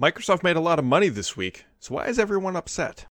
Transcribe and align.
Microsoft 0.00 0.42
made 0.42 0.56
a 0.56 0.60
lot 0.60 0.78
of 0.78 0.84
money 0.86 1.10
this 1.10 1.36
week, 1.36 1.66
so 1.78 1.96
why 1.96 2.06
is 2.06 2.18
everyone 2.18 2.56
upset? 2.56 3.04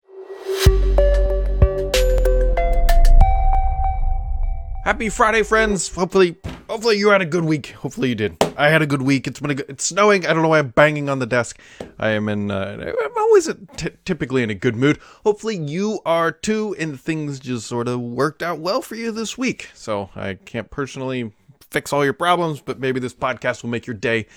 Happy 4.85 5.09
Friday, 5.09 5.43
friends! 5.43 5.93
Hopefully, 5.93 6.37
hopefully 6.69 6.97
you 6.97 7.09
had 7.09 7.21
a 7.21 7.25
good 7.25 7.43
week. 7.43 7.71
Hopefully 7.71 8.07
you 8.07 8.15
did. 8.15 8.41
I 8.55 8.69
had 8.69 8.81
a 8.81 8.85
good 8.85 9.01
week. 9.01 9.27
It's 9.27 9.41
been 9.41 9.51
a 9.51 9.55
good, 9.55 9.65
it's 9.67 9.83
snowing. 9.83 10.25
I 10.25 10.31
don't 10.31 10.41
know 10.41 10.47
why 10.47 10.59
I'm 10.59 10.69
banging 10.69 11.09
on 11.09 11.19
the 11.19 11.25
desk. 11.25 11.59
I 11.99 12.11
am 12.11 12.29
in. 12.29 12.51
Uh, 12.51 12.93
I'm 13.03 13.17
always 13.17 13.49
typically 14.05 14.41
in 14.41 14.49
a 14.49 14.55
good 14.55 14.77
mood. 14.77 14.97
Hopefully 15.25 15.57
you 15.57 15.99
are 16.05 16.31
too, 16.31 16.73
and 16.79 16.97
things 16.97 17.41
just 17.41 17.67
sort 17.67 17.89
of 17.89 17.99
worked 17.99 18.41
out 18.41 18.59
well 18.59 18.81
for 18.81 18.95
you 18.95 19.11
this 19.11 19.37
week. 19.37 19.71
So 19.73 20.09
I 20.15 20.35
can't 20.35 20.69
personally 20.71 21.33
fix 21.69 21.91
all 21.91 22.05
your 22.05 22.13
problems, 22.13 22.61
but 22.61 22.79
maybe 22.79 23.01
this 23.01 23.13
podcast 23.13 23.61
will 23.61 23.71
make 23.71 23.85
your 23.85 23.93
day 23.93 24.27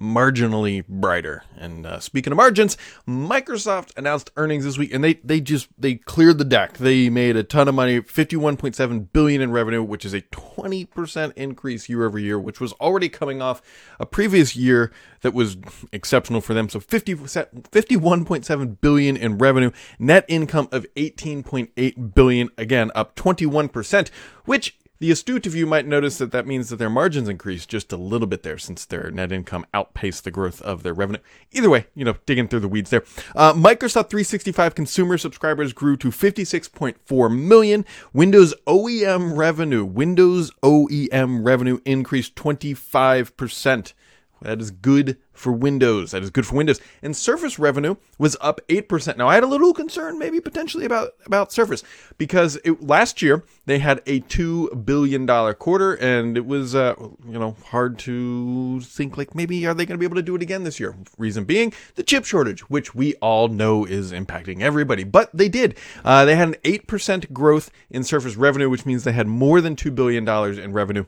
marginally 0.00 0.86
brighter. 0.86 1.44
And 1.56 1.86
uh, 1.86 2.00
speaking 2.00 2.32
of 2.32 2.36
margins, 2.36 2.76
Microsoft 3.06 3.96
announced 3.96 4.30
earnings 4.36 4.64
this 4.64 4.78
week, 4.78 4.92
and 4.92 5.04
they 5.04 5.14
they 5.14 5.40
just 5.40 5.68
they 5.78 5.96
cleared 5.96 6.38
the 6.38 6.44
deck. 6.44 6.78
They 6.78 7.10
made 7.10 7.36
a 7.36 7.42
ton 7.42 7.68
of 7.68 7.74
money, 7.74 8.00
fifty 8.00 8.36
one 8.36 8.56
point 8.56 8.74
seven 8.74 9.00
billion 9.00 9.40
in 9.42 9.52
revenue, 9.52 9.82
which 9.82 10.04
is 10.04 10.14
a 10.14 10.22
twenty 10.22 10.84
percent 10.84 11.34
increase 11.36 11.88
year 11.88 12.04
over 12.04 12.18
year, 12.18 12.38
which 12.38 12.60
was 12.60 12.72
already 12.74 13.08
coming 13.08 13.42
off 13.42 13.60
a 13.98 14.06
previous 14.06 14.56
year 14.56 14.90
that 15.20 15.34
was 15.34 15.56
exceptional 15.92 16.40
for 16.40 16.54
them. 16.54 16.68
So 16.68 16.80
50, 16.80 17.14
51.7 17.14 18.80
billion 18.80 19.16
in 19.16 19.38
revenue, 19.38 19.70
net 19.98 20.24
income 20.28 20.68
of 20.72 20.86
18.8 20.96 22.14
billion, 22.14 22.48
again 22.56 22.90
up 22.94 23.16
21%, 23.16 24.10
which 24.44 24.78
the 25.00 25.10
astute 25.10 25.46
of 25.46 25.54
you 25.54 25.66
might 25.66 25.86
notice 25.86 26.18
that 26.18 26.30
that 26.30 26.46
means 26.46 26.68
that 26.68 26.76
their 26.76 26.90
margins 26.90 27.26
increased 27.26 27.70
just 27.70 27.90
a 27.90 27.96
little 27.96 28.26
bit 28.26 28.42
there 28.42 28.58
since 28.58 28.84
their 28.84 29.10
net 29.10 29.32
income 29.32 29.64
outpaced 29.72 30.24
the 30.24 30.30
growth 30.30 30.60
of 30.60 30.82
their 30.82 30.92
revenue. 30.92 31.20
Either 31.52 31.70
way, 31.70 31.86
you 31.94 32.04
know, 32.04 32.16
digging 32.26 32.46
through 32.46 32.60
the 32.60 32.68
weeds 32.68 32.90
there. 32.90 33.02
Uh, 33.34 33.54
Microsoft 33.54 34.10
365 34.10 34.74
consumer 34.74 35.16
subscribers 35.16 35.72
grew 35.72 35.96
to 35.96 36.08
56.4 36.10 37.34
million. 37.34 37.86
Windows 38.12 38.54
OEM 38.66 39.36
revenue, 39.36 39.86
Windows 39.86 40.52
OEM 40.62 41.46
revenue 41.46 41.80
increased 41.86 42.34
25%. 42.34 43.94
That 44.42 44.60
is 44.60 44.70
good 44.70 45.18
for 45.32 45.52
Windows. 45.52 46.10
That 46.10 46.22
is 46.22 46.30
good 46.30 46.46
for 46.46 46.56
Windows. 46.56 46.80
And 47.02 47.16
Surface 47.16 47.58
revenue 47.58 47.96
was 48.18 48.36
up 48.40 48.60
8%. 48.68 49.16
Now, 49.16 49.28
I 49.28 49.34
had 49.34 49.42
a 49.42 49.46
little 49.46 49.72
concern 49.72 50.18
maybe 50.18 50.40
potentially 50.40 50.84
about, 50.84 51.10
about 51.26 51.52
Surface 51.52 51.82
because 52.18 52.56
it, 52.64 52.82
last 52.82 53.22
year 53.22 53.44
they 53.66 53.78
had 53.78 54.02
a 54.06 54.20
$2 54.20 54.84
billion 54.84 55.26
quarter 55.54 55.94
and 55.94 56.36
it 56.36 56.46
was, 56.46 56.74
uh, 56.74 56.94
you 56.98 57.38
know, 57.38 57.56
hard 57.66 57.98
to 58.00 58.80
think 58.80 59.16
like 59.16 59.34
maybe 59.34 59.66
are 59.66 59.74
they 59.74 59.86
going 59.86 59.96
to 59.96 60.00
be 60.00 60.06
able 60.06 60.16
to 60.16 60.22
do 60.22 60.36
it 60.36 60.42
again 60.42 60.64
this 60.64 60.80
year? 60.80 60.94
Reason 61.18 61.44
being 61.44 61.72
the 61.94 62.02
chip 62.02 62.24
shortage, 62.24 62.68
which 62.70 62.94
we 62.94 63.14
all 63.16 63.48
know 63.48 63.84
is 63.84 64.12
impacting 64.12 64.60
everybody. 64.60 65.04
But 65.04 65.30
they 65.34 65.48
did. 65.48 65.76
Uh, 66.04 66.24
they 66.24 66.36
had 66.36 66.48
an 66.48 66.54
8% 66.64 67.32
growth 67.32 67.70
in 67.90 68.04
Surface 68.04 68.36
revenue, 68.36 68.70
which 68.70 68.86
means 68.86 69.04
they 69.04 69.12
had 69.12 69.26
more 69.26 69.60
than 69.60 69.76
$2 69.76 69.94
billion 69.94 70.28
in 70.58 70.72
revenue 70.72 71.04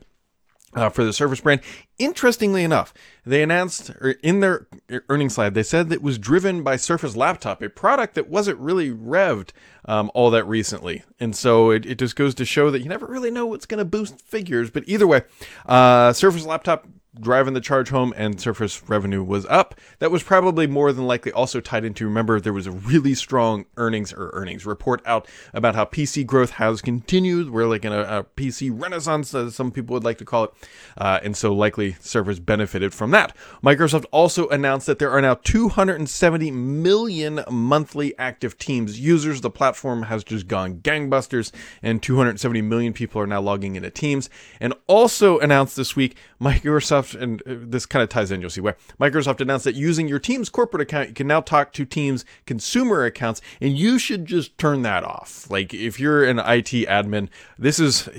uh, 0.75 0.89
for 0.89 1.03
the 1.03 1.13
Surface 1.13 1.41
brand. 1.41 1.61
Interestingly 1.99 2.63
enough, 2.63 2.93
they 3.25 3.43
announced 3.43 3.91
in 4.21 4.39
their 4.39 4.67
earnings 5.09 5.35
slide, 5.35 5.53
they 5.53 5.63
said 5.63 5.89
that 5.89 5.95
it 5.95 6.01
was 6.01 6.17
driven 6.17 6.63
by 6.63 6.75
Surface 6.75 7.15
Laptop, 7.15 7.61
a 7.61 7.69
product 7.69 8.15
that 8.15 8.29
wasn't 8.29 8.59
really 8.59 8.91
revved 8.91 9.49
um, 9.85 10.11
all 10.13 10.29
that 10.31 10.45
recently. 10.45 11.03
And 11.19 11.35
so 11.35 11.69
it, 11.69 11.85
it 11.85 11.99
just 11.99 12.15
goes 12.15 12.35
to 12.35 12.45
show 12.45 12.71
that 12.71 12.81
you 12.81 12.89
never 12.89 13.05
really 13.05 13.31
know 13.31 13.45
what's 13.45 13.65
going 13.65 13.79
to 13.79 13.85
boost 13.85 14.21
figures. 14.21 14.69
But 14.71 14.83
either 14.87 15.07
way, 15.07 15.23
uh, 15.65 16.13
Surface 16.13 16.45
Laptop 16.45 16.87
driving 17.19 17.53
the 17.53 17.61
charge 17.61 17.89
home 17.89 18.13
and 18.15 18.39
Surface 18.39 18.81
revenue 18.89 19.23
was 19.23 19.45
up. 19.47 19.75
That 19.99 20.11
was 20.11 20.23
probably 20.23 20.67
more 20.67 20.91
than 20.91 21.05
likely 21.05 21.31
also 21.31 21.61
tied 21.61 21.85
into 21.85 22.05
remember 22.05 22.39
there 22.39 22.53
was 22.53 22.67
a 22.67 22.71
really 22.71 23.13
strong 23.13 23.65
earnings 23.77 24.11
or 24.11 24.31
earnings 24.33 24.65
report 24.65 25.01
out 25.05 25.27
about 25.53 25.75
how 25.75 25.85
PC 25.85 26.25
growth 26.25 26.51
has 26.51 26.81
continued. 26.81 27.49
We're 27.49 27.67
like 27.67 27.85
in 27.85 27.93
a, 27.93 28.01
a 28.01 28.23
PC 28.23 28.71
renaissance, 28.73 29.33
as 29.33 29.55
some 29.55 29.71
people 29.71 29.93
would 29.93 30.03
like 30.03 30.17
to 30.19 30.25
call 30.25 30.45
it, 30.45 30.51
uh, 30.97 31.19
and 31.23 31.37
so 31.37 31.53
likely 31.53 31.95
Surface 31.99 32.39
benefited 32.39 32.93
from 32.93 33.11
that. 33.11 33.35
Microsoft 33.63 34.05
also 34.11 34.47
announced 34.49 34.87
that 34.87 34.99
there 34.99 35.11
are 35.11 35.21
now 35.21 35.35
270 35.35 36.51
million 36.51 37.43
monthly 37.49 38.17
active 38.17 38.57
Teams 38.57 38.99
users. 38.99 39.41
The 39.41 39.49
platform 39.49 40.03
has 40.03 40.23
just 40.23 40.47
gone 40.47 40.79
gangbusters, 40.79 41.51
and 41.81 42.01
270 42.01 42.61
million 42.61 42.93
people 42.93 43.21
are 43.21 43.27
now 43.27 43.41
logging 43.41 43.75
into 43.75 43.89
Teams. 43.89 44.29
And 44.59 44.73
also 44.87 45.39
announced 45.39 45.75
this 45.75 45.95
week, 45.95 46.17
Microsoft 46.41 47.02
Microsoft, 47.03 47.21
and 47.21 47.41
uh, 47.41 47.55
this 47.67 47.85
kind 47.85 48.03
of 48.03 48.09
ties 48.09 48.31
in, 48.31 48.41
you'll 48.41 48.49
see 48.49 48.61
why. 48.61 48.75
Microsoft 48.99 49.41
announced 49.41 49.65
that 49.65 49.75
using 49.75 50.07
your 50.07 50.19
Teams 50.19 50.49
corporate 50.49 50.81
account, 50.81 51.09
you 51.09 51.13
can 51.15 51.27
now 51.27 51.41
talk 51.41 51.73
to 51.73 51.85
Teams 51.85 52.25
consumer 52.45 53.03
accounts, 53.05 53.41
and 53.61 53.77
you 53.77 53.99
should 53.99 54.25
just 54.25 54.57
turn 54.57 54.81
that 54.83 55.03
off. 55.03 55.49
Like, 55.49 55.73
if 55.73 55.99
you're 55.99 56.23
an 56.23 56.39
IT 56.39 56.87
admin, 56.87 57.29
this 57.57 57.79
is. 57.79 58.09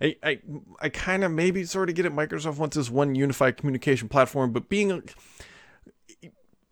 I, 0.00 0.16
I, 0.24 0.38
I 0.80 0.88
kind 0.88 1.22
of 1.22 1.30
maybe 1.30 1.64
sort 1.64 1.88
of 1.88 1.94
get 1.94 2.04
it. 2.04 2.14
Microsoft 2.14 2.58
wants 2.58 2.76
this 2.76 2.90
one 2.90 3.14
unified 3.14 3.56
communication 3.56 4.08
platform, 4.08 4.52
but 4.52 4.68
being 4.68 4.90
a, 4.90 5.02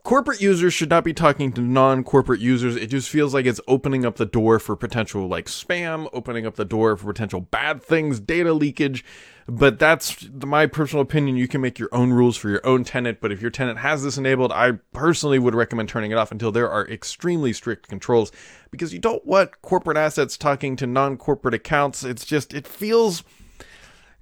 corporate 0.02 0.40
users 0.40 0.74
should 0.74 0.90
not 0.90 1.04
be 1.04 1.14
talking 1.14 1.52
to 1.52 1.60
non-corporate 1.60 2.40
users. 2.40 2.74
It 2.74 2.88
just 2.88 3.08
feels 3.08 3.32
like 3.32 3.46
it's 3.46 3.60
opening 3.68 4.04
up 4.04 4.16
the 4.16 4.26
door 4.26 4.58
for 4.58 4.74
potential 4.74 5.28
like 5.28 5.46
spam, 5.46 6.08
opening 6.12 6.46
up 6.46 6.56
the 6.56 6.64
door 6.64 6.96
for 6.96 7.06
potential 7.06 7.40
bad 7.40 7.80
things, 7.80 8.18
data 8.18 8.52
leakage. 8.52 9.04
But 9.46 9.78
that's 9.78 10.28
my 10.44 10.66
personal 10.66 11.02
opinion. 11.02 11.36
You 11.36 11.48
can 11.48 11.60
make 11.60 11.78
your 11.78 11.88
own 11.92 12.12
rules 12.12 12.36
for 12.36 12.48
your 12.48 12.64
own 12.66 12.84
tenant. 12.84 13.18
But 13.20 13.32
if 13.32 13.40
your 13.40 13.50
tenant 13.50 13.78
has 13.78 14.02
this 14.02 14.16
enabled, 14.16 14.52
I 14.52 14.72
personally 14.92 15.38
would 15.38 15.54
recommend 15.54 15.88
turning 15.88 16.10
it 16.10 16.18
off 16.18 16.32
until 16.32 16.52
there 16.52 16.70
are 16.70 16.88
extremely 16.88 17.52
strict 17.52 17.88
controls 17.88 18.32
because 18.70 18.92
you 18.92 18.98
don't 18.98 19.26
want 19.26 19.62
corporate 19.62 19.96
assets 19.96 20.36
talking 20.36 20.76
to 20.76 20.86
non-corporate 20.86 21.54
accounts. 21.54 22.04
It's 22.04 22.24
just, 22.24 22.54
it 22.54 22.66
feels 22.66 23.24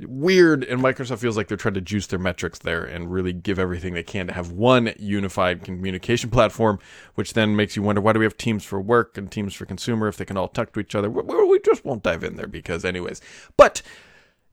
weird 0.06 0.64
and 0.64 0.80
microsoft 0.80 1.18
feels 1.18 1.36
like 1.36 1.48
they're 1.48 1.56
trying 1.56 1.74
to 1.74 1.80
juice 1.80 2.06
their 2.06 2.18
metrics 2.18 2.60
there 2.60 2.84
and 2.84 3.12
really 3.12 3.32
give 3.32 3.58
everything 3.58 3.94
they 3.94 4.02
can 4.02 4.26
to 4.26 4.32
have 4.32 4.50
one 4.50 4.92
unified 4.98 5.62
communication 5.62 6.30
platform 6.30 6.78
which 7.14 7.34
then 7.34 7.54
makes 7.54 7.76
you 7.76 7.82
wonder 7.82 8.00
why 8.00 8.12
do 8.12 8.18
we 8.18 8.24
have 8.24 8.36
teams 8.36 8.64
for 8.64 8.80
work 8.80 9.18
and 9.18 9.30
teams 9.30 9.54
for 9.54 9.66
consumer 9.66 10.08
if 10.08 10.16
they 10.16 10.24
can 10.24 10.36
all 10.36 10.48
talk 10.48 10.72
to 10.72 10.80
each 10.80 10.94
other 10.94 11.10
we 11.10 11.60
just 11.60 11.84
won't 11.84 12.02
dive 12.02 12.24
in 12.24 12.36
there 12.36 12.46
because 12.46 12.84
anyways 12.84 13.20
but 13.56 13.82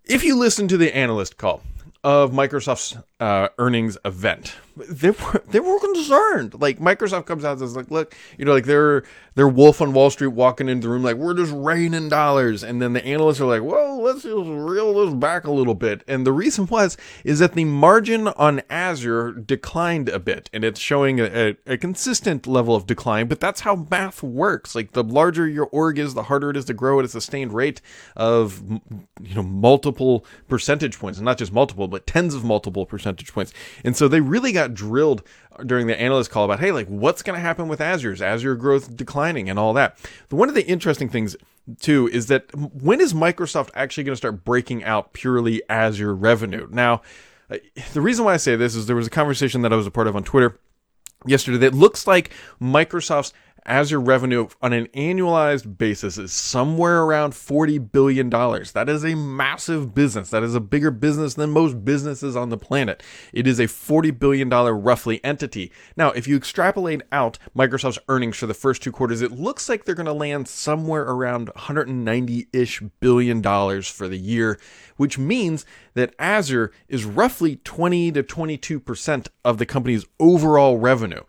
if 0.09 0.23
you 0.23 0.35
listen 0.35 0.67
to 0.69 0.77
the 0.77 0.95
analyst 0.95 1.37
call 1.37 1.61
of 2.03 2.31
Microsoft's 2.31 2.97
uh, 3.19 3.49
earnings 3.57 3.97
event, 4.05 4.55
they 4.75 5.09
were 5.09 5.43
they 5.49 5.59
were 5.59 5.79
concerned. 5.79 6.59
Like 6.59 6.79
Microsoft 6.79 7.25
comes 7.25 7.43
out 7.43 7.51
and 7.53 7.61
says, 7.61 7.75
like, 7.75 7.89
look, 7.89 8.15
you 8.37 8.45
know, 8.45 8.53
like 8.53 8.65
they're 8.65 9.03
they're 9.35 9.47
Wolf 9.47 9.81
on 9.81 9.93
Wall 9.93 10.09
Street 10.09 10.27
walking 10.27 10.69
into 10.69 10.87
the 10.87 10.93
room, 10.93 11.03
like 11.03 11.15
we're 11.15 11.33
just 11.33 11.53
raining 11.55 12.09
dollars, 12.09 12.63
and 12.63 12.81
then 12.81 12.93
the 12.93 13.03
analysts 13.05 13.41
are 13.41 13.45
like, 13.45 13.63
well, 13.63 14.01
let's 14.01 14.23
just 14.23 14.35
reel 14.35 14.93
this 14.93 15.15
back 15.15 15.45
a 15.45 15.51
little 15.51 15.73
bit. 15.73 16.03
And 16.07 16.25
the 16.25 16.31
reason 16.31 16.67
was 16.67 16.97
is 17.23 17.39
that 17.39 17.53
the 17.53 17.65
margin 17.65 18.27
on 18.27 18.61
Azure 18.69 19.31
declined 19.31 20.09
a 20.09 20.19
bit, 20.19 20.49
and 20.53 20.63
it's 20.63 20.79
showing 20.79 21.19
a, 21.19 21.55
a, 21.67 21.73
a 21.73 21.77
consistent 21.77 22.45
level 22.45 22.75
of 22.75 22.85
decline. 22.85 23.27
But 23.27 23.39
that's 23.39 23.61
how 23.61 23.87
math 23.89 24.21
works. 24.21 24.75
Like 24.75 24.91
the 24.91 25.03
larger 25.03 25.47
your 25.47 25.69
org 25.71 25.97
is, 25.97 26.13
the 26.13 26.23
harder 26.23 26.51
it 26.51 26.57
is 26.57 26.65
to 26.65 26.73
grow 26.73 26.99
at 26.99 27.05
a 27.05 27.09
sustained 27.09 27.53
rate 27.53 27.81
of 28.15 28.61
you 29.21 29.35
know 29.35 29.43
multiple 29.43 30.23
percentage 30.47 30.99
points, 30.99 31.17
and 31.17 31.25
not 31.25 31.39
just 31.39 31.51
multiple, 31.51 31.87
but 31.87 32.05
tens 32.05 32.35
of 32.35 32.43
multiple 32.43 32.85
percentage 32.85 33.06
points. 33.15 33.53
And 33.83 33.95
so 33.95 34.07
they 34.07 34.21
really 34.21 34.51
got 34.51 34.73
drilled 34.73 35.23
during 35.65 35.87
the 35.87 35.99
analyst 35.99 36.29
call 36.31 36.45
about, 36.45 36.59
hey, 36.59 36.71
like 36.71 36.87
what's 36.87 37.21
going 37.21 37.35
to 37.35 37.41
happen 37.41 37.67
with 37.67 37.81
Azure's 37.81 38.21
Azure 38.21 38.55
growth 38.55 38.95
declining 38.95 39.49
and 39.49 39.57
all 39.57 39.73
that. 39.73 39.97
One 40.29 40.49
of 40.49 40.55
the 40.55 40.65
interesting 40.67 41.09
things 41.09 41.35
too 41.79 42.09
is 42.11 42.27
that 42.27 42.55
when 42.55 43.01
is 43.01 43.13
Microsoft 43.13 43.69
actually 43.73 44.03
going 44.03 44.13
to 44.13 44.17
start 44.17 44.43
breaking 44.43 44.83
out 44.83 45.13
purely 45.13 45.61
Azure 45.69 46.15
revenue? 46.15 46.67
Now, 46.71 47.01
uh, 47.49 47.57
the 47.93 48.01
reason 48.01 48.25
why 48.25 48.33
I 48.33 48.37
say 48.37 48.55
this 48.55 48.75
is 48.75 48.87
there 48.87 48.95
was 48.95 49.07
a 49.07 49.11
conversation 49.11 49.61
that 49.61 49.73
I 49.73 49.75
was 49.75 49.87
a 49.87 49.91
part 49.91 50.07
of 50.07 50.15
on 50.15 50.23
Twitter 50.23 50.59
yesterday 51.25 51.57
that 51.57 51.73
looks 51.73 52.07
like 52.07 52.31
Microsoft's 52.61 53.33
Azure 53.67 53.99
revenue 53.99 54.47
on 54.61 54.71
an 54.71 54.87
annualized 54.95 55.77
basis 55.77 56.17
is 56.17 56.31
somewhere 56.31 57.03
around 57.03 57.33
$40 57.33 57.91
billion. 57.91 58.29
That 58.29 58.85
is 58.87 59.03
a 59.03 59.15
massive 59.15 59.93
business. 59.93 60.29
That 60.29 60.43
is 60.43 60.55
a 60.55 60.61
bigger 60.61 60.89
business 60.89 61.33
than 61.33 61.51
most 61.51 61.83
businesses 61.83 62.35
on 62.35 62.49
the 62.49 62.57
planet. 62.57 63.03
It 63.33 63.45
is 63.45 63.59
a 63.59 63.65
$40 63.65 64.17
billion 64.17 64.49
roughly 64.49 65.23
entity. 65.23 65.71
Now, 65.97 66.11
if 66.11 66.27
you 66.27 66.37
extrapolate 66.37 67.01
out 67.11 67.37
Microsoft's 67.55 67.99
earnings 68.07 68.37
for 68.37 68.45
the 68.45 68.53
first 68.53 68.81
two 68.81 68.91
quarters, 68.91 69.21
it 69.21 69.31
looks 69.33 69.67
like 69.67 69.83
they're 69.83 69.95
going 69.95 70.05
to 70.05 70.13
land 70.13 70.47
somewhere 70.47 71.03
around 71.03 71.49
190 71.49 72.47
ish 72.53 72.81
billion 72.99 73.41
dollars 73.41 73.89
for 73.89 74.07
the 74.07 74.17
year, 74.17 74.59
which 74.95 75.17
means 75.17 75.65
that 75.93 76.15
Azure 76.17 76.71
is 76.87 77.03
roughly 77.03 77.57
20 77.57 78.13
to 78.13 78.23
22% 78.23 79.27
of 79.43 79.57
the 79.57 79.65
company's 79.65 80.05
overall 80.19 80.77
revenue. 80.77 81.23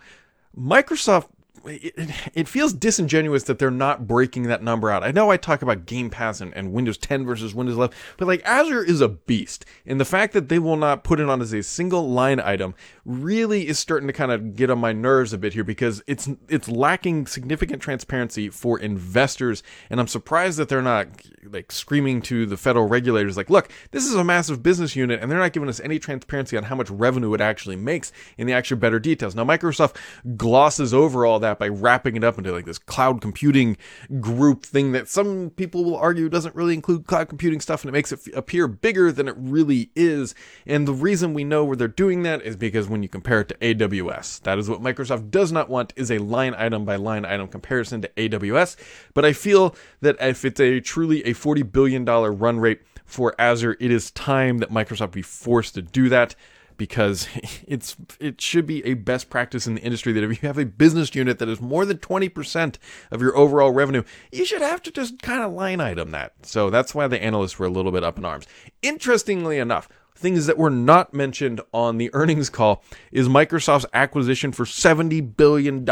Microsoft 0.57 1.29
it, 1.65 2.11
it, 2.35 2.49
feels 2.49 2.73
disingenuous 2.73 3.45
that 3.45 3.59
they're 3.59 3.71
not 3.71 4.07
breaking 4.07 4.45
that 4.45 4.63
number 4.63 4.91
out. 4.91 5.03
I 5.03 5.11
know 5.11 5.31
I 5.31 5.37
talk 5.37 5.63
about 5.63 5.87
Game 5.87 6.11
Pass 6.11 6.41
and, 6.41 6.55
and, 6.55 6.73
Windows 6.73 6.99
10 6.99 7.25
versus 7.25 7.55
Windows 7.55 7.77
11, 7.77 7.97
but 8.17 8.29
like 8.29 8.43
Azure 8.45 8.85
is 8.85 9.01
a 9.01 9.09
beast. 9.09 9.65
And 9.87 10.01
the 10.01 10.05
fact 10.05 10.33
that 10.35 10.49
they 10.49 10.59
will 10.59 10.77
not 10.77 11.05
put 11.05 11.21
it 11.21 11.29
on 11.29 11.41
as 11.41 11.53
a 11.53 11.63
single 11.63 12.09
line 12.11 12.41
item 12.41 12.75
really 13.05 13.67
is 13.67 13.79
starting 13.79 14.07
to 14.07 14.13
kind 14.13 14.31
of 14.31 14.55
get 14.55 14.71
on 14.71 14.79
my 14.79 14.93
nerves 14.93 15.33
a 15.33 15.39
bit 15.39 15.55
here 15.55 15.65
because 15.65 16.03
it's 16.07 16.29
it's 16.49 16.69
lacking 16.69 17.27
significant 17.27 17.81
transparency 17.81 18.51
for 18.51 18.79
investors. 18.79 19.63
And 19.89 19.99
I'm 19.99 20.09
surprised 20.09 20.59
that 20.59 20.69
they're 20.69 20.83
not 20.83 21.09
like 21.51 21.73
screaming 21.73 22.21
to 22.23 22.45
the 22.45 22.57
federal 22.57 22.87
regulators 22.87 23.37
like, 23.37 23.49
look, 23.49 23.71
this 23.93 24.05
is 24.05 24.15
a 24.15 24.25
massive 24.25 24.63
business 24.63 24.95
unit 24.95 25.21
and 25.21 25.31
they're 25.31 25.39
not 25.39 25.53
giving 25.53 25.69
us 25.69 25.81
any 25.81 25.99
transparency 25.99 26.57
on 26.57 26.65
how 26.65 26.75
much 26.75 26.91
revenue 26.91 27.33
it 27.33 27.41
actually 27.41 27.77
makes 27.77 28.13
in 28.37 28.47
the 28.47 28.53
actual 28.53 28.77
better 28.77 28.99
details. 28.99 29.35
Now 29.35 29.45
Microsoft 29.45 29.97
glosses 30.37 30.93
over 30.93 31.25
all 31.25 31.39
that 31.41 31.48
by 31.55 31.69
wrapping 31.69 32.17
it 32.17 32.25
up 32.25 32.39
into 32.39 32.53
like 32.53 32.65
this 32.65 32.79
cloud 32.79 33.21
computing 33.21 33.77
group 34.21 34.65
thing 34.65 34.93
that 34.93 35.09
some 35.09 35.51
people 35.51 35.85
will 35.85 35.97
argue 35.97 36.29
doesn't 36.29 36.55
really 36.55 36.75
include 36.75 37.07
cloud 37.07 37.29
computing 37.29 37.61
stuff 37.61 37.83
and 37.83 37.89
it 37.89 37.93
makes 37.93 38.13
it 38.13 38.21
appear 38.35 38.67
bigger 38.67 39.13
than 39.13 39.29
it 39.29 39.35
really 39.39 39.91
is. 39.95 40.35
And 40.67 40.89
the 40.89 40.93
reason 40.93 41.35
we 41.35 41.45
know 41.45 41.65
where 41.65 41.77
they're 41.77 41.89
doing 41.89 42.23
that 42.25 42.43
is 42.43 42.57
because 42.57 42.89
when 42.89 43.03
you 43.03 43.09
compare 43.09 43.41
it 43.41 43.49
to 43.49 43.55
AWS, 43.57 44.43
that 44.43 44.59
is 44.59 44.69
what 44.69 44.83
Microsoft 44.83 45.31
does 45.31 45.53
not 45.53 45.69
want 45.69 45.93
is 45.97 46.11
a 46.11 46.19
line 46.19 46.55
item 46.59 46.85
by 46.85 46.97
line 46.97 47.25
item 47.25 47.49
comparison 47.49 48.03
to 48.03 48.09
AWS. 48.17 48.77
But 49.15 49.25
I 49.25 49.33
feel 49.33 49.77
that 50.01 50.17
if 50.21 50.45
it's 50.45 50.61
a 50.61 50.81
truly 50.81 51.23
a 51.25 51.35
$40 51.35 51.71
billion 51.71 52.05
run 52.05 52.59
rate 52.59 52.81
for 53.05 53.35
Azure, 53.39 53.77
it 53.81 53.91
is 53.91 54.11
time 54.11 54.59
that 54.59 54.71
Microsoft 54.71 55.13
be 55.13 55.23
forced 55.23 55.75
to 55.75 55.83
do 55.83 56.09
that 56.09 56.35
because 56.79 57.29
it's 57.67 57.97
it 58.19 58.41
should 58.41 58.67
be 58.67 58.85
a 58.87 58.95
best 58.95 59.29
practice 59.29 59.67
in 59.67 59.75
the 59.75 59.83
industry 59.83 60.13
that 60.15 60.25
if 60.25 60.43
you 60.43 60.47
have 60.49 60.57
a 60.57 60.65
business 60.65 61.15
unit 61.15 61.39
that 61.39 61.49
is 61.49 61.61
more 61.61 61.85
than 61.85 61.99
20% 61.99 62.77
of 63.11 63.21
your 63.21 63.37
overall 63.37 63.73
revenue, 63.73 64.03
you 64.33 64.47
should 64.47 64.63
have 64.63 64.83
to 64.85 64.91
just 64.91 65.21
kind 65.21 65.43
of 65.43 65.53
line 65.53 65.81
item 65.81 66.13
that. 66.13 66.33
So 66.43 66.71
that's 66.71 66.95
why 66.95 67.07
the 67.09 67.23
analysts 67.23 67.59
were 67.59 67.67
a 67.67 67.71
little 67.71 67.93
bit 67.93 68.05
up 68.05 68.17
in 68.17 68.25
arms. 68.25 68.47
Interestingly 68.81 69.59
enough, 69.59 69.89
things 70.19 70.47
that 70.47 70.59
were 70.59 70.71
not 70.71 71.15
mentioned 71.15 71.61
on 71.73 71.97
the 71.97 72.11
earnings 72.13 72.51
call 72.51 72.83
is 73.13 73.29
Microsoft's 73.29 73.87
acquisition 73.93 74.51
for 74.51 74.65
$70 74.65 75.37
billion. 75.37 75.85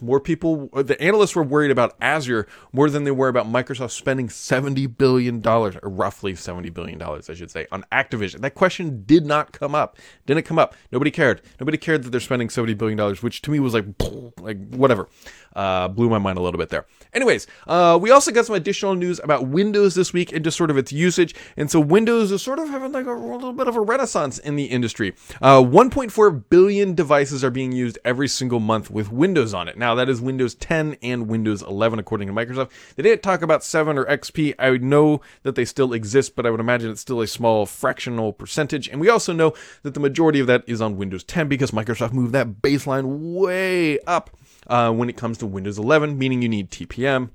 More 0.00 0.20
people, 0.20 0.68
the 0.68 0.96
analysts 1.00 1.34
were 1.34 1.42
worried 1.42 1.72
about 1.72 1.96
Azure 2.00 2.46
more 2.72 2.88
than 2.88 3.04
they 3.04 3.10
were 3.10 3.28
about 3.28 3.46
Microsoft 3.46 3.90
spending 3.90 4.28
$70 4.28 4.96
billion, 4.96 5.44
or 5.46 5.72
roughly 5.82 6.34
$70 6.34 6.72
billion, 6.72 7.02
I 7.02 7.20
should 7.34 7.50
say, 7.50 7.66
on 7.72 7.84
Activision. 7.90 8.40
That 8.40 8.54
question 8.54 9.02
did 9.04 9.26
not 9.26 9.52
come 9.52 9.74
up. 9.74 9.98
Didn't 10.26 10.44
come 10.44 10.58
up. 10.58 10.76
Nobody 10.92 11.10
cared. 11.10 11.42
Nobody 11.58 11.76
cared 11.76 12.04
that 12.04 12.10
they're 12.10 12.20
spending 12.20 12.48
$70 12.48 12.78
billion, 12.78 13.16
which 13.16 13.42
to 13.42 13.50
me 13.50 13.58
was 13.58 13.74
like, 13.74 13.86
like 14.40 14.58
whatever. 14.74 15.08
Uh, 15.54 15.88
blew 15.88 16.08
my 16.08 16.18
mind 16.18 16.38
a 16.38 16.42
little 16.42 16.58
bit 16.58 16.68
there. 16.70 16.86
Anyways, 17.12 17.46
uh, 17.66 17.98
we 18.00 18.10
also 18.10 18.32
got 18.32 18.46
some 18.46 18.56
additional 18.56 18.94
news 18.94 19.20
about 19.22 19.46
Windows 19.46 19.94
this 19.94 20.12
week 20.12 20.32
and 20.32 20.42
just 20.42 20.56
sort 20.56 20.70
of 20.70 20.78
its 20.78 20.92
usage. 20.92 21.34
And 21.56 21.70
so 21.70 21.78
Windows 21.78 22.32
is 22.32 22.42
sort 22.42 22.58
of 22.58 22.68
having 22.68 22.92
like 22.92 23.06
a, 23.06 23.12
a 23.12 23.14
little 23.14 23.52
bit 23.52 23.68
of 23.68 23.76
a 23.76 23.80
renaissance 23.80 24.38
in 24.38 24.56
the 24.56 24.64
industry. 24.64 25.14
Uh, 25.40 25.60
1.4 25.60 26.44
billion 26.48 26.94
devices 26.94 27.44
are 27.44 27.50
being 27.50 27.72
used 27.72 27.98
every 28.04 28.28
single 28.28 28.60
month 28.60 28.90
with 28.90 29.12
Windows 29.12 29.52
on 29.52 29.68
it. 29.68 29.76
Now 29.76 29.94
that 29.94 30.08
is 30.08 30.20
Windows 30.20 30.54
10 30.54 30.96
and 31.02 31.28
Windows 31.28 31.62
11, 31.62 31.98
according 31.98 32.28
to 32.28 32.34
Microsoft. 32.34 32.70
They 32.96 33.02
didn't 33.02 33.22
talk 33.22 33.42
about 33.42 33.62
7 33.62 33.98
or 33.98 34.06
XP. 34.06 34.54
I 34.58 34.70
would 34.70 34.82
know 34.82 35.20
that 35.42 35.54
they 35.54 35.64
still 35.64 35.92
exist, 35.92 36.34
but 36.34 36.46
I 36.46 36.50
would 36.50 36.60
imagine 36.60 36.90
it's 36.90 37.00
still 37.00 37.20
a 37.20 37.26
small 37.26 37.66
fractional 37.66 38.32
percentage. 38.32 38.88
And 38.88 39.00
we 39.00 39.08
also 39.08 39.32
know 39.32 39.52
that 39.82 39.94
the 39.94 40.00
majority 40.00 40.40
of 40.40 40.46
that 40.46 40.64
is 40.66 40.80
on 40.80 40.96
Windows 40.96 41.24
10 41.24 41.48
because 41.48 41.72
Microsoft 41.72 42.12
moved 42.12 42.32
that 42.32 42.62
baseline 42.62 43.34
way 43.34 43.98
up 44.00 44.30
uh, 44.66 44.92
when 44.92 45.08
it 45.08 45.16
comes 45.16 45.38
to 45.38 45.46
Windows 45.46 45.78
11, 45.78 46.18
meaning 46.18 46.42
you 46.42 46.48
need 46.48 46.70
TPM 46.70 47.30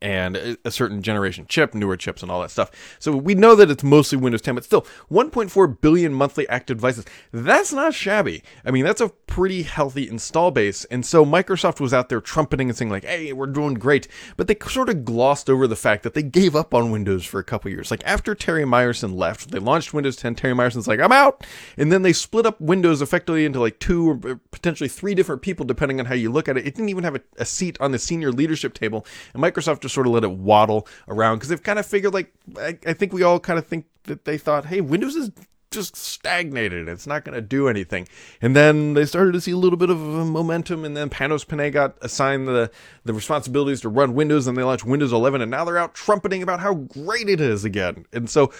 and 0.00 0.58
a 0.64 0.70
certain 0.70 1.02
generation 1.02 1.46
chip, 1.48 1.74
newer 1.74 1.96
chips, 1.96 2.22
and 2.22 2.30
all 2.30 2.40
that 2.42 2.50
stuff. 2.50 2.70
So 2.98 3.16
we 3.16 3.34
know 3.34 3.54
that 3.54 3.70
it's 3.70 3.84
mostly 3.84 4.18
Windows 4.18 4.42
10, 4.42 4.54
but 4.54 4.64
still, 4.64 4.86
1.4 5.10 5.80
billion 5.80 6.12
monthly 6.12 6.48
active 6.48 6.78
devices. 6.78 7.04
That's 7.32 7.72
not 7.72 7.94
shabby. 7.94 8.42
I 8.64 8.70
mean, 8.70 8.84
that's 8.84 9.00
a 9.00 9.08
pretty 9.08 9.62
healthy 9.62 10.08
install 10.08 10.50
base. 10.50 10.84
And 10.86 11.04
so 11.04 11.24
Microsoft 11.24 11.80
was 11.80 11.94
out 11.94 12.08
there 12.08 12.20
trumpeting 12.20 12.68
and 12.68 12.76
saying, 12.76 12.90
like, 12.90 13.04
hey, 13.04 13.32
we're 13.32 13.46
doing 13.46 13.74
great. 13.74 14.08
But 14.36 14.46
they 14.46 14.56
sort 14.68 14.88
of 14.88 15.04
glossed 15.04 15.50
over 15.50 15.66
the 15.66 15.76
fact 15.76 16.02
that 16.02 16.14
they 16.14 16.22
gave 16.22 16.54
up 16.56 16.74
on 16.74 16.90
Windows 16.90 17.24
for 17.24 17.38
a 17.38 17.44
couple 17.44 17.70
years. 17.70 17.90
Like, 17.90 18.02
after 18.04 18.34
Terry 18.34 18.64
Myerson 18.64 19.16
left, 19.16 19.50
they 19.50 19.58
launched 19.58 19.94
Windows 19.94 20.16
10. 20.16 20.34
Terry 20.34 20.54
Myerson's 20.54 20.88
like, 20.88 21.00
I'm 21.00 21.12
out. 21.12 21.46
And 21.76 21.90
then 21.90 22.02
they 22.02 22.12
split 22.12 22.46
up 22.46 22.60
Windows 22.60 23.02
effectively 23.02 23.44
into 23.44 23.60
like 23.60 23.78
two 23.78 24.10
or 24.10 24.36
potentially 24.50 24.88
three 24.88 25.14
different 25.14 25.42
people, 25.42 25.64
depending 25.64 26.00
on 26.00 26.06
how 26.06 26.14
you 26.14 26.30
look 26.30 26.48
at 26.48 26.56
it. 26.56 26.66
It 26.66 26.74
didn't 26.74 26.88
even 26.88 27.04
have 27.04 27.16
a, 27.16 27.20
a 27.38 27.44
seat 27.44 27.76
on 27.80 27.92
the 27.92 27.98
senior 27.98 28.32
leadership 28.32 28.74
table. 28.74 29.06
And 29.32 29.42
Microsoft 29.42 29.83
just 29.84 29.94
sort 29.94 30.06
of 30.06 30.12
let 30.12 30.24
it 30.24 30.32
waddle 30.32 30.88
around 31.08 31.36
because 31.36 31.48
they've 31.48 31.62
kind 31.62 31.78
of 31.78 31.86
figured 31.86 32.12
like 32.12 32.32
I, 32.58 32.78
I 32.86 32.92
think 32.92 33.12
we 33.12 33.22
all 33.22 33.38
kind 33.38 33.58
of 33.58 33.66
think 33.66 33.86
that 34.04 34.24
they 34.24 34.38
thought, 34.38 34.66
hey, 34.66 34.80
Windows 34.80 35.14
is 35.14 35.30
just 35.74 35.96
stagnated. 35.96 36.88
It's 36.88 37.06
not 37.06 37.24
going 37.24 37.34
to 37.34 37.40
do 37.42 37.68
anything. 37.68 38.08
And 38.40 38.54
then 38.54 38.94
they 38.94 39.04
started 39.04 39.32
to 39.32 39.40
see 39.40 39.50
a 39.50 39.56
little 39.56 39.76
bit 39.76 39.90
of 39.90 39.98
uh, 39.98 40.24
momentum, 40.24 40.84
and 40.84 40.96
then 40.96 41.10
Panos 41.10 41.46
Panay 41.46 41.70
got 41.70 41.96
assigned 42.00 42.48
the, 42.48 42.70
the 43.04 43.12
responsibilities 43.12 43.80
to 43.82 43.88
run 43.88 44.14
Windows, 44.14 44.46
and 44.46 44.56
they 44.56 44.62
launched 44.62 44.84
Windows 44.84 45.12
11, 45.12 45.42
and 45.42 45.50
now 45.50 45.64
they're 45.64 45.78
out 45.78 45.94
trumpeting 45.94 46.42
about 46.42 46.60
how 46.60 46.74
great 46.74 47.28
it 47.28 47.40
is 47.40 47.64
again. 47.64 48.06
And 48.12 48.30
so 48.30 48.52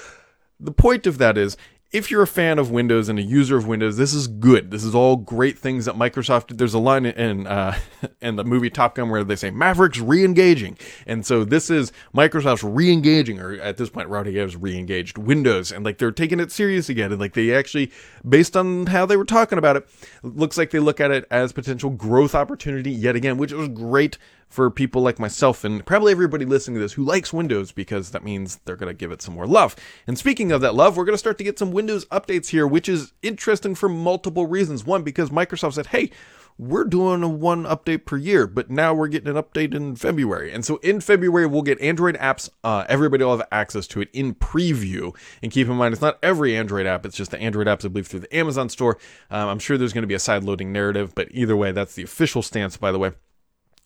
the 0.61 0.73
point 0.73 1.06
of 1.06 1.19
that 1.19 1.38
is 1.38 1.56
if 1.94 2.11
you're 2.11 2.23
a 2.23 2.26
fan 2.26 2.58
of 2.58 2.73
Windows 2.73 3.08
and 3.08 3.20
a 3.20 3.23
user 3.23 3.56
of 3.56 3.69
Windows, 3.69 3.96
this 3.96 4.12
is 4.12 4.26
good. 4.26 4.73
This 4.73 4.82
is 4.82 4.96
all 4.96 5.14
great 5.14 5.56
things 5.56 5.85
that 5.85 5.94
Microsoft. 5.94 6.49
Did. 6.49 6.58
There's 6.58 6.75
a 6.75 6.81
line 6.81 7.06
in 7.06 7.46
uh, 7.46 7.79
in 8.20 8.35
the 8.35 8.43
movie 8.43 8.69
Top 8.69 8.96
Gun 8.96 9.11
where 9.11 9.23
they 9.23 9.37
say 9.37 9.52
Maverick's 9.52 10.00
re-engaging, 10.00 10.76
and 11.06 11.25
so 11.25 11.44
this 11.44 11.70
is 11.70 11.93
Microsoft's 12.12 12.64
re-engaging, 12.64 13.38
or 13.38 13.52
at 13.61 13.76
this 13.76 13.91
point, 13.91 14.08
Rowdy 14.08 14.37
has 14.38 14.56
re-engaged 14.56 15.19
Windows, 15.19 15.70
and 15.70 15.85
like 15.85 15.99
they're 15.99 16.11
taking 16.11 16.41
it 16.41 16.50
serious 16.50 16.88
again, 16.88 17.12
and 17.12 17.20
like 17.20 17.35
they 17.35 17.55
actually, 17.55 17.93
based 18.29 18.56
on 18.56 18.87
how 18.87 19.06
they 19.06 19.17
were 19.17 19.25
talking 19.25 19.56
about 19.56 19.76
it, 19.76 19.88
looks 20.25 20.58
like 20.58 20.70
they 20.70 20.81
look 20.81 21.00
at 21.00 21.12
it 21.12 21.25
as 21.31 21.52
potential 21.52 21.90
growth 21.90 22.35
opportunity 22.35 22.90
yet 22.90 23.14
again, 23.14 23.38
which 23.38 23.52
was 23.52 23.69
great 23.69 24.19
for 24.54 24.70
people 24.70 25.02
like 25.02 25.18
myself 25.18 25.64
and 25.64 25.84
probably 25.84 26.12
everybody 26.12 26.44
listening 26.44 26.76
to 26.76 26.80
this 26.80 26.92
who 26.92 27.02
likes 27.02 27.32
Windows 27.32 27.72
because 27.72 28.12
that 28.12 28.22
means 28.22 28.60
they're 28.64 28.76
going 28.76 28.88
to 28.88 28.96
give 28.96 29.10
it 29.10 29.20
some 29.20 29.34
more 29.34 29.48
love. 29.48 29.74
And 30.06 30.16
speaking 30.16 30.52
of 30.52 30.60
that 30.60 30.76
love, 30.76 30.96
we're 30.96 31.04
going 31.04 31.14
to 31.14 31.18
start 31.18 31.38
to 31.38 31.44
get 31.44 31.58
some 31.58 31.72
Windows 31.72 32.04
updates 32.06 32.48
here, 32.48 32.64
which 32.64 32.88
is 32.88 33.12
interesting 33.20 33.74
for 33.74 33.88
multiple 33.88 34.46
reasons. 34.46 34.86
One, 34.86 35.02
because 35.02 35.30
Microsoft 35.30 35.74
said, 35.74 35.86
hey, 35.86 36.12
we're 36.56 36.84
doing 36.84 37.24
a 37.24 37.28
one 37.28 37.64
update 37.64 38.04
per 38.04 38.16
year, 38.16 38.46
but 38.46 38.70
now 38.70 38.94
we're 38.94 39.08
getting 39.08 39.36
an 39.36 39.42
update 39.42 39.74
in 39.74 39.96
February. 39.96 40.52
And 40.52 40.64
so 40.64 40.76
in 40.76 41.00
February, 41.00 41.46
we'll 41.46 41.62
get 41.62 41.80
Android 41.80 42.16
apps. 42.18 42.48
Uh, 42.62 42.84
everybody 42.88 43.24
will 43.24 43.36
have 43.36 43.48
access 43.50 43.88
to 43.88 44.02
it 44.02 44.08
in 44.12 44.36
preview. 44.36 45.16
And 45.42 45.50
keep 45.50 45.66
in 45.66 45.74
mind, 45.74 45.94
it's 45.94 46.02
not 46.02 46.20
every 46.22 46.56
Android 46.56 46.86
app, 46.86 47.04
it's 47.04 47.16
just 47.16 47.32
the 47.32 47.40
Android 47.40 47.66
apps, 47.66 47.84
I 47.84 47.88
believe, 47.88 48.06
through 48.06 48.20
the 48.20 48.36
Amazon 48.36 48.68
store. 48.68 48.98
Um, 49.32 49.48
I'm 49.48 49.58
sure 49.58 49.76
there's 49.76 49.92
going 49.92 50.02
to 50.02 50.08
be 50.08 50.14
a 50.14 50.20
side 50.20 50.44
loading 50.44 50.70
narrative, 50.70 51.12
but 51.16 51.26
either 51.32 51.56
way, 51.56 51.72
that's 51.72 51.96
the 51.96 52.04
official 52.04 52.40
stance, 52.40 52.76
by 52.76 52.92
the 52.92 53.00
way. 53.00 53.10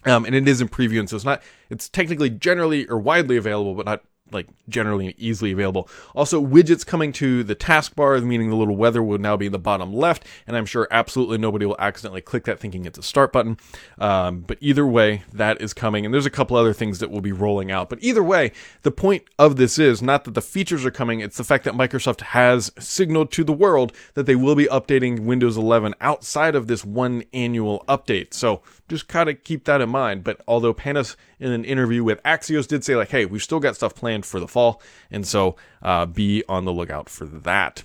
Um, 0.04 0.24
and 0.24 0.34
it 0.34 0.46
is 0.46 0.60
in 0.60 0.68
preview, 0.68 1.00
and 1.00 1.10
so 1.10 1.16
it's 1.16 1.24
not. 1.24 1.42
It's 1.70 1.88
technically 1.88 2.30
generally 2.30 2.86
or 2.88 2.98
widely 2.98 3.36
available, 3.36 3.74
but 3.74 3.86
not 3.86 4.04
like 4.32 4.46
generally 4.68 5.14
easily 5.18 5.52
available. 5.52 5.88
Also, 6.14 6.44
widgets 6.44 6.86
coming 6.86 7.12
to 7.14 7.42
the 7.42 7.56
taskbar, 7.56 8.22
meaning 8.22 8.50
the 8.50 8.56
little 8.56 8.76
weather 8.76 9.02
will 9.02 9.18
now 9.18 9.36
be 9.36 9.46
in 9.46 9.52
the 9.52 9.58
bottom 9.58 9.92
left, 9.92 10.24
and 10.46 10.56
I'm 10.56 10.66
sure 10.66 10.88
absolutely 10.90 11.38
nobody 11.38 11.66
will 11.66 11.76
accidentally 11.78 12.20
click 12.20 12.44
that 12.44 12.58
thinking 12.58 12.84
it's 12.84 12.98
a 12.98 13.02
start 13.02 13.32
button. 13.32 13.58
Um, 13.98 14.40
but 14.40 14.58
either 14.60 14.86
way, 14.86 15.22
that 15.32 15.60
is 15.60 15.72
coming, 15.72 16.04
and 16.04 16.12
there's 16.12 16.26
a 16.26 16.30
couple 16.30 16.56
other 16.56 16.72
things 16.72 16.98
that 16.98 17.10
will 17.10 17.20
be 17.20 17.32
rolling 17.32 17.70
out. 17.70 17.88
But 17.88 17.98
either 18.02 18.22
way, 18.22 18.52
the 18.82 18.90
point 18.90 19.24
of 19.38 19.56
this 19.56 19.78
is 19.78 20.02
not 20.02 20.24
that 20.24 20.34
the 20.34 20.42
features 20.42 20.84
are 20.84 20.90
coming, 20.90 21.20
it's 21.20 21.36
the 21.36 21.44
fact 21.44 21.64
that 21.64 21.74
Microsoft 21.74 22.20
has 22.20 22.70
signaled 22.78 23.32
to 23.32 23.44
the 23.44 23.52
world 23.52 23.92
that 24.14 24.26
they 24.26 24.36
will 24.36 24.54
be 24.54 24.66
updating 24.66 25.20
Windows 25.20 25.56
11 25.56 25.94
outside 26.00 26.54
of 26.54 26.66
this 26.66 26.84
one 26.84 27.24
annual 27.32 27.84
update. 27.88 28.34
So 28.34 28.62
just 28.88 29.08
kind 29.08 29.28
of 29.28 29.42
keep 29.44 29.64
that 29.64 29.80
in 29.80 29.88
mind. 29.88 30.24
But 30.24 30.40
although 30.48 30.74
Panos 30.74 31.16
in 31.38 31.52
an 31.52 31.64
interview 31.64 32.02
with 32.02 32.22
Axios 32.22 32.66
did 32.66 32.84
say 32.84 32.96
like, 32.96 33.10
hey, 33.10 33.26
we've 33.26 33.42
still 33.42 33.60
got 33.60 33.76
stuff 33.76 33.94
planned 33.94 34.17
for 34.24 34.40
the 34.40 34.48
fall, 34.48 34.80
and 35.10 35.26
so 35.26 35.56
uh, 35.82 36.06
be 36.06 36.42
on 36.48 36.64
the 36.64 36.72
lookout 36.72 37.08
for 37.08 37.24
that. 37.24 37.84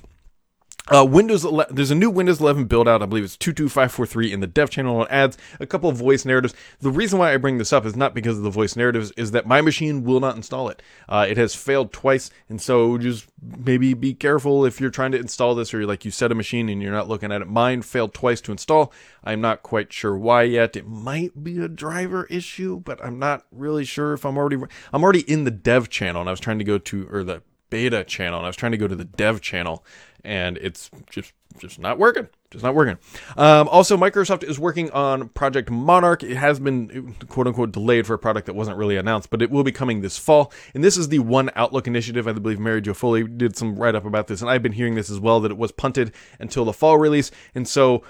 Uh, 0.92 1.06
Windows 1.06 1.46
11, 1.46 1.74
there's 1.74 1.92
a 1.92 1.96
new 1.96 2.10
Windows 2.10 2.42
11 2.42 2.66
build 2.66 2.90
out. 2.90 3.02
I 3.02 3.06
believe 3.06 3.24
it's 3.24 3.38
22543 3.38 4.34
in 4.34 4.42
the 4.42 4.48
dev 4.48 4.70
channel. 4.70 5.04
It 5.04 5.08
adds 5.10 5.38
a 5.62 5.66
couple 5.66 5.90
of 5.90 5.96
voice 5.96 6.26
narratives. 6.26 6.54
The 6.82 6.92
reason 6.92 7.20
why 7.20 7.34
I 7.34 7.38
bring 7.38 7.58
this 7.58 7.72
up 7.72 7.86
is 7.86 7.96
not 7.96 8.14
because 8.14 8.38
of 8.38 8.44
the 8.44 8.50
voice 8.50 8.76
narratives, 8.76 9.12
is 9.12 9.32
that 9.32 9.48
my 9.48 9.62
machine 9.62 10.04
will 10.04 10.20
not 10.20 10.36
install 10.36 10.68
it. 10.68 10.82
Uh, 11.08 11.26
it 11.30 11.38
has 11.38 11.56
failed 11.56 11.94
twice, 11.94 12.32
and 12.50 12.62
so 12.62 12.98
just 12.98 13.28
maybe 13.42 13.94
be 13.94 14.14
careful 14.14 14.66
if 14.66 14.82
you're 14.82 14.90
trying 14.90 15.14
to 15.14 15.20
install 15.20 15.56
this 15.56 15.74
or 15.74 15.80
you're 15.80 15.88
like 15.88 16.04
you 16.04 16.12
set 16.12 16.34
a 16.34 16.36
machine 16.36 16.68
and 16.68 16.82
you're 16.82 16.92
not 16.92 17.08
looking 17.08 17.32
at 17.32 17.42
it. 17.42 17.48
Mine 17.48 17.82
failed 17.82 18.14
twice 18.14 18.42
to 18.42 18.52
install. 18.52 18.92
I'm 19.24 19.40
not 19.40 19.64
quite 19.64 19.94
sure 19.94 20.18
why 20.18 20.44
yet. 20.44 20.76
It 20.76 20.86
might 20.86 21.46
be 21.46 21.60
a 21.60 21.70
driver 21.70 22.26
issue, 22.26 22.82
but 22.82 23.04
I'm 23.04 23.20
not 23.20 23.46
really 23.54 23.86
sure 23.86 24.14
if 24.14 24.26
I'm 24.26 24.38
already 24.38 24.58
I'm 24.92 25.04
already 25.04 25.22
in 25.32 25.46
the 25.46 25.52
dev 25.52 25.90
channel 25.90 26.20
and 26.20 26.30
I 26.30 26.34
was 26.34 26.42
trying 26.42 26.60
to 26.60 26.66
go 26.66 26.78
to 26.78 27.08
or 27.10 27.24
the 27.24 27.42
beta 27.70 28.04
channel 28.04 28.38
and 28.38 28.46
I 28.46 28.50
was 28.50 28.56
trying 28.56 28.74
to 28.74 28.78
go 28.78 28.88
to 28.88 28.96
the 28.96 29.04
dev 29.04 29.42
channel 29.42 29.84
and 30.24 30.58
it's 30.58 30.90
just 31.10 31.34
just 31.60 31.80
not 31.80 32.00
working. 32.00 32.28
just 32.50 32.64
not 32.64 32.74
working. 32.74 32.98
Um, 33.38 33.68
also, 33.68 33.96
Microsoft 33.96 34.44
is 34.44 34.58
working 34.60 34.90
on 34.92 35.30
Project 35.30 35.70
Monarch. 35.70 36.24
It 36.24 36.36
has 36.36 36.60
been 36.60 37.16
quote 37.28 37.48
unquote 37.48 37.72
delayed 37.72 38.08
for 38.08 38.14
a 38.14 38.20
product 38.20 38.48
that 38.48 38.54
wasn't 38.54 38.78
really 38.78 38.98
announced, 38.98 39.30
but 39.30 39.42
it 39.42 39.52
will 39.52 39.64
be 39.64 39.72
coming 39.72 40.02
this 40.02 40.18
fall. 40.18 40.52
And 40.74 40.84
this 40.84 40.98
is 40.98 41.10
the 41.10 41.20
One 41.20 41.52
Outlook 41.56 41.88
initiative. 41.88 42.28
I 42.28 42.34
believe 42.34 42.60
Mary 42.60 42.82
Jo 42.82 42.94
Foley 42.94 43.28
did 43.28 43.56
some 43.56 43.76
write 43.76 43.96
up 43.96 44.06
about 44.06 44.28
this, 44.28 44.42
and 44.42 44.50
I've 44.50 44.64
been 44.64 44.72
hearing 44.72 44.96
this 44.96 45.10
as 45.10 45.20
well 45.20 45.40
that 45.42 45.52
it 45.52 45.58
was 45.58 45.72
punted 45.72 46.14
until 46.40 46.66
the 46.66 46.74
fall 46.74 46.98
release. 46.98 47.32
And 47.54 47.68
so 47.68 48.04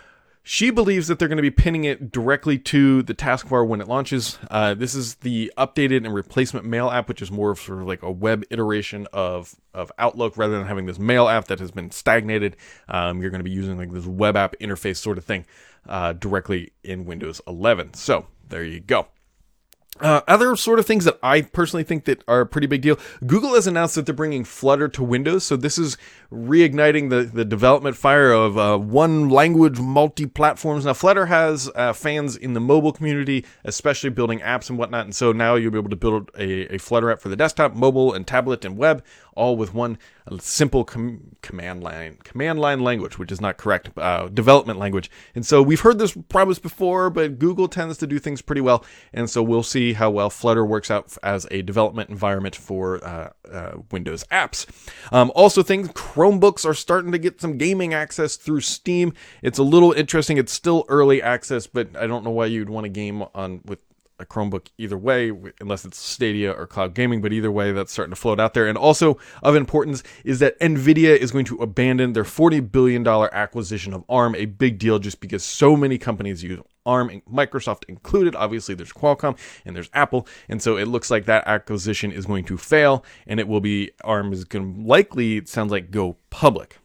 she 0.44 0.70
believes 0.70 1.08
that 1.08 1.20
they're 1.20 1.30
going 1.30 1.38
to 1.38 1.42
be 1.42 1.50
pinning 1.50 1.86
it 1.86 2.12
directly 2.12 2.58
to 2.58 3.02
the 3.02 3.14
taskbar 3.14 3.66
when 3.66 3.80
it 3.80 3.88
launches. 3.88 4.38
Uh, 4.52 4.74
this 4.74 4.94
is 4.94 5.16
the 5.16 5.52
updated 5.58 6.06
and 6.06 6.14
replacement 6.14 6.66
mail 6.66 6.90
app, 6.90 7.08
which 7.08 7.22
is 7.22 7.32
more 7.32 7.52
of 7.52 7.60
sort 7.60 7.80
of 7.80 7.88
like 7.88 8.04
a 8.04 8.12
web 8.12 8.44
iteration 8.50 9.08
of 9.14 9.56
of 9.74 9.92
Outlook 9.98 10.38
rather 10.38 10.58
than 10.58 10.68
having 10.68 10.86
this 10.86 11.00
mail 11.00 11.30
app 11.30 11.46
that 11.46 11.60
has 11.60 11.72
been 11.72 11.90
stagnated. 11.92 12.58
Um, 12.90 13.22
you're 13.22 13.32
going 13.32 13.40
to 13.40 13.46
be 13.46 13.52
using 13.52 13.78
like 13.78 13.92
this 13.92 14.06
web 14.06 14.36
app 14.36 14.56
interface 14.60 14.98
sort 14.98 15.18
of 15.18 15.24
thing 15.24 15.46
uh, 15.88 16.14
directly 16.14 16.74
in 16.84 17.06
Windows 17.06 17.42
11. 17.48 17.94
So 17.94 18.28
there 18.50 18.64
you 18.64 18.82
go. 18.82 19.08
Uh, 20.00 20.22
other 20.28 20.56
sort 20.56 20.80
of 20.80 20.88
things 20.88 21.06
that 21.06 21.20
I 21.22 21.42
personally 21.42 21.84
think 21.84 22.06
that 22.06 22.24
are 22.28 22.42
a 22.42 22.46
pretty 22.48 22.66
big 22.66 22.82
deal. 22.82 22.98
Google 23.28 23.54
has 23.54 23.68
announced 23.68 23.94
that 23.94 24.08
they're 24.08 24.16
bringing 24.16 24.44
Flutter 24.44 24.88
to 24.88 25.04
Windows, 25.04 25.44
so 25.44 25.56
this 25.56 25.78
is 25.78 25.98
reigniting 26.32 27.12
the, 27.12 27.24
the 27.24 27.46
development 27.46 27.96
fire 27.96 28.32
of 28.32 28.58
uh, 28.58 28.78
one 28.80 29.30
language 29.30 29.80
multi 29.80 30.26
platforms. 30.26 30.86
Now, 30.86 30.94
Flutter 30.94 31.28
has 31.28 31.70
uh, 31.76 31.94
fans 31.94 32.36
in 32.36 32.54
the 32.54 32.60
mobile 32.60 32.92
community, 32.92 33.46
especially 33.66 34.10
building 34.10 34.40
apps 34.40 34.68
and 34.68 34.80
whatnot, 34.80 35.06
and 35.06 35.16
so 35.16 35.32
now 35.32 35.54
you'll 35.54 35.72
be 35.72 35.78
able 35.78 35.92
to 35.92 35.96
build 35.96 36.32
a, 36.40 36.74
a 36.74 36.80
Flutter 36.80 37.12
app 37.12 37.20
for 37.20 37.30
the 37.30 37.36
desktop, 37.36 37.76
mobile, 37.76 38.14
and 38.14 38.26
tablet 38.26 38.66
and 38.66 38.78
web, 38.78 39.04
all 39.36 39.56
with 39.56 39.74
one 39.74 39.98
simple 40.40 40.84
com- 40.84 41.36
command 41.42 41.84
line 41.84 42.18
command 42.24 42.60
line 42.60 42.80
language, 42.82 43.20
which 43.20 43.32
is 43.32 43.42
not 43.42 43.58
correct 43.58 43.90
uh, 43.98 44.28
development 44.30 44.80
language. 44.80 45.12
And 45.36 45.46
so 45.46 45.62
we've 45.62 45.82
heard 45.82 46.00
this 46.00 46.18
promise 46.30 46.60
before, 46.60 47.10
but 47.10 47.40
Google 47.40 47.68
tends 47.68 47.98
to 47.98 48.08
do 48.08 48.20
things 48.20 48.42
pretty 48.42 48.62
well, 48.62 48.86
and 49.13 49.30
so 49.30 49.44
we'll 49.44 49.63
see 49.63 49.94
how 49.94 50.10
well 50.10 50.30
Flutter 50.30 50.66
works 50.66 50.90
out 50.90 51.16
as 51.24 51.48
a 51.52 51.62
development 51.62 52.10
environment 52.10 52.56
for 52.56 53.04
uh, 53.04 53.30
uh, 53.52 53.78
Windows 53.92 54.24
apps. 54.32 54.66
Um, 55.12 55.32
also, 55.36 55.63
things 55.63 55.90
Chromebooks 55.90 56.66
are 56.66 56.74
starting 56.74 57.12
to 57.12 57.18
get 57.18 57.42
some 57.42 57.58
gaming 57.58 57.94
access 57.94 58.36
through 58.36 58.62
Steam. 58.62 59.13
It's 59.42 59.60
a 59.60 59.63
little 59.63 59.92
interesting. 59.92 60.38
It's 60.38 60.54
still 60.54 60.86
early 60.88 61.22
access, 61.22 61.68
but 61.68 61.96
I 61.98 62.08
don't 62.08 62.24
know 62.24 62.32
why 62.32 62.46
you'd 62.48 62.70
want 62.70 62.86
to 62.86 62.90
game 62.90 63.24
on 63.34 63.62
with 63.66 63.80
a 64.24 64.25
Chromebook 64.25 64.68
either 64.77 64.98
way, 64.98 65.32
unless 65.62 65.86
it's 65.86 65.98
Stadia 65.98 66.51
or 66.51 66.65
cloud 66.65 66.94
gaming. 66.96 67.22
But 67.22 67.34
either 67.34 67.51
way, 67.51 67.72
that's 67.72 67.92
starting 67.92 68.12
to 68.12 68.20
float 68.20 68.39
out 68.39 68.53
there. 68.53 68.68
And 68.68 68.77
also 68.77 69.20
of 69.44 69.56
importance 69.56 70.01
is 70.24 70.39
that 70.39 70.60
Nvidia 70.60 71.15
is 71.15 71.32
going 71.32 71.46
to 71.46 71.58
abandon 71.58 72.13
their 72.13 72.24
$40 72.24 72.72
billion 72.72 73.08
acquisition 73.08 73.94
of 73.94 74.03
ARM, 74.10 74.36
a 74.36 74.46
big 74.46 74.80
deal 74.80 75.00
just 75.00 75.20
because 75.20 75.44
so 75.44 75.75
many 75.77 75.98
companies 75.98 76.44
use 76.44 76.60
ARM, 76.86 77.22
Microsoft 77.32 77.84
included. 77.88 78.36
Obviously, 78.36 78.75
there's 78.75 78.92
Qualcomm 78.92 79.38
and 79.65 79.75
there's 79.75 79.89
Apple, 79.94 80.27
and 80.50 80.62
so 80.62 80.77
it 80.77 80.88
looks 80.88 81.10
like 81.10 81.25
that 81.25 81.48
acquisition 81.48 82.12
is 82.12 82.25
going 82.25 82.44
to 82.46 82.58
fail, 82.58 83.06
and 83.27 83.39
it 83.39 83.48
will 83.48 83.62
be 83.62 83.92
ARM 84.03 84.34
is 84.34 84.44
going 84.44 84.74
to 84.74 84.88
likely, 84.88 85.38
it 85.38 85.48
sounds 85.48 85.72
like, 85.72 85.92
go 85.92 86.18
public. 86.30 86.80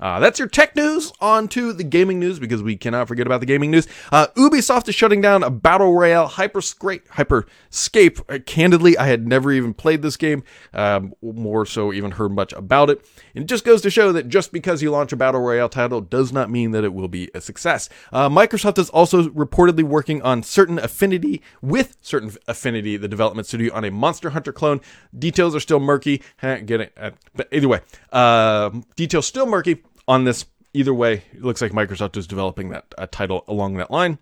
Uh, 0.00 0.18
that's 0.18 0.38
your 0.38 0.48
tech 0.48 0.74
news. 0.74 1.12
On 1.20 1.46
to 1.48 1.72
the 1.72 1.84
gaming 1.84 2.18
news 2.18 2.38
because 2.38 2.62
we 2.62 2.76
cannot 2.76 3.06
forget 3.06 3.26
about 3.26 3.40
the 3.40 3.46
gaming 3.46 3.70
news. 3.70 3.86
Uh, 4.10 4.28
Ubisoft 4.36 4.88
is 4.88 4.94
shutting 4.94 5.20
down 5.20 5.42
a 5.42 5.50
battle 5.50 5.92
royale 5.92 6.28
Hyperscape. 6.28 7.06
Hyperscape. 7.08 8.22
Uh, 8.28 8.38
candidly, 8.44 8.96
I 8.96 9.06
had 9.06 9.26
never 9.26 9.52
even 9.52 9.74
played 9.74 10.02
this 10.02 10.16
game, 10.16 10.42
um, 10.72 11.12
more 11.20 11.66
so 11.66 11.92
even 11.92 12.12
heard 12.12 12.32
much 12.32 12.52
about 12.54 12.90
it. 12.90 13.06
And 13.34 13.44
it 13.44 13.46
just 13.46 13.64
goes 13.64 13.82
to 13.82 13.90
show 13.90 14.12
that 14.12 14.28
just 14.28 14.52
because 14.52 14.82
you 14.82 14.90
launch 14.90 15.12
a 15.12 15.16
battle 15.16 15.40
royale 15.40 15.68
title 15.68 16.00
does 16.00 16.32
not 16.32 16.50
mean 16.50 16.70
that 16.70 16.84
it 16.84 16.94
will 16.94 17.08
be 17.08 17.30
a 17.34 17.40
success. 17.40 17.88
Uh, 18.12 18.28
Microsoft 18.28 18.78
is 18.78 18.90
also 18.90 19.28
reportedly 19.28 19.82
working 19.82 20.22
on 20.22 20.42
certain 20.42 20.78
affinity 20.78 21.42
with 21.60 21.96
certain 22.00 22.32
affinity, 22.48 22.96
the 22.96 23.08
development 23.08 23.46
studio, 23.46 23.74
on 23.74 23.84
a 23.84 23.90
Monster 23.90 24.30
Hunter 24.30 24.52
clone. 24.52 24.80
Details 25.16 25.54
are 25.54 25.60
still 25.60 25.80
murky. 25.80 26.22
Get 26.40 26.80
it? 26.80 26.92
Uh, 26.96 27.10
but 27.34 27.48
either 27.52 27.68
way, 27.68 27.80
uh, 28.12 28.70
details 28.96 29.26
still 29.26 29.46
murky 29.46 29.82
on 30.10 30.24
this. 30.24 30.44
Either 30.74 30.92
way, 30.92 31.24
it 31.32 31.42
looks 31.42 31.62
like 31.62 31.72
Microsoft 31.72 32.16
is 32.16 32.26
developing 32.26 32.70
that 32.70 32.94
title 33.10 33.44
along 33.48 33.74
that 33.74 33.90
line. 33.90 34.18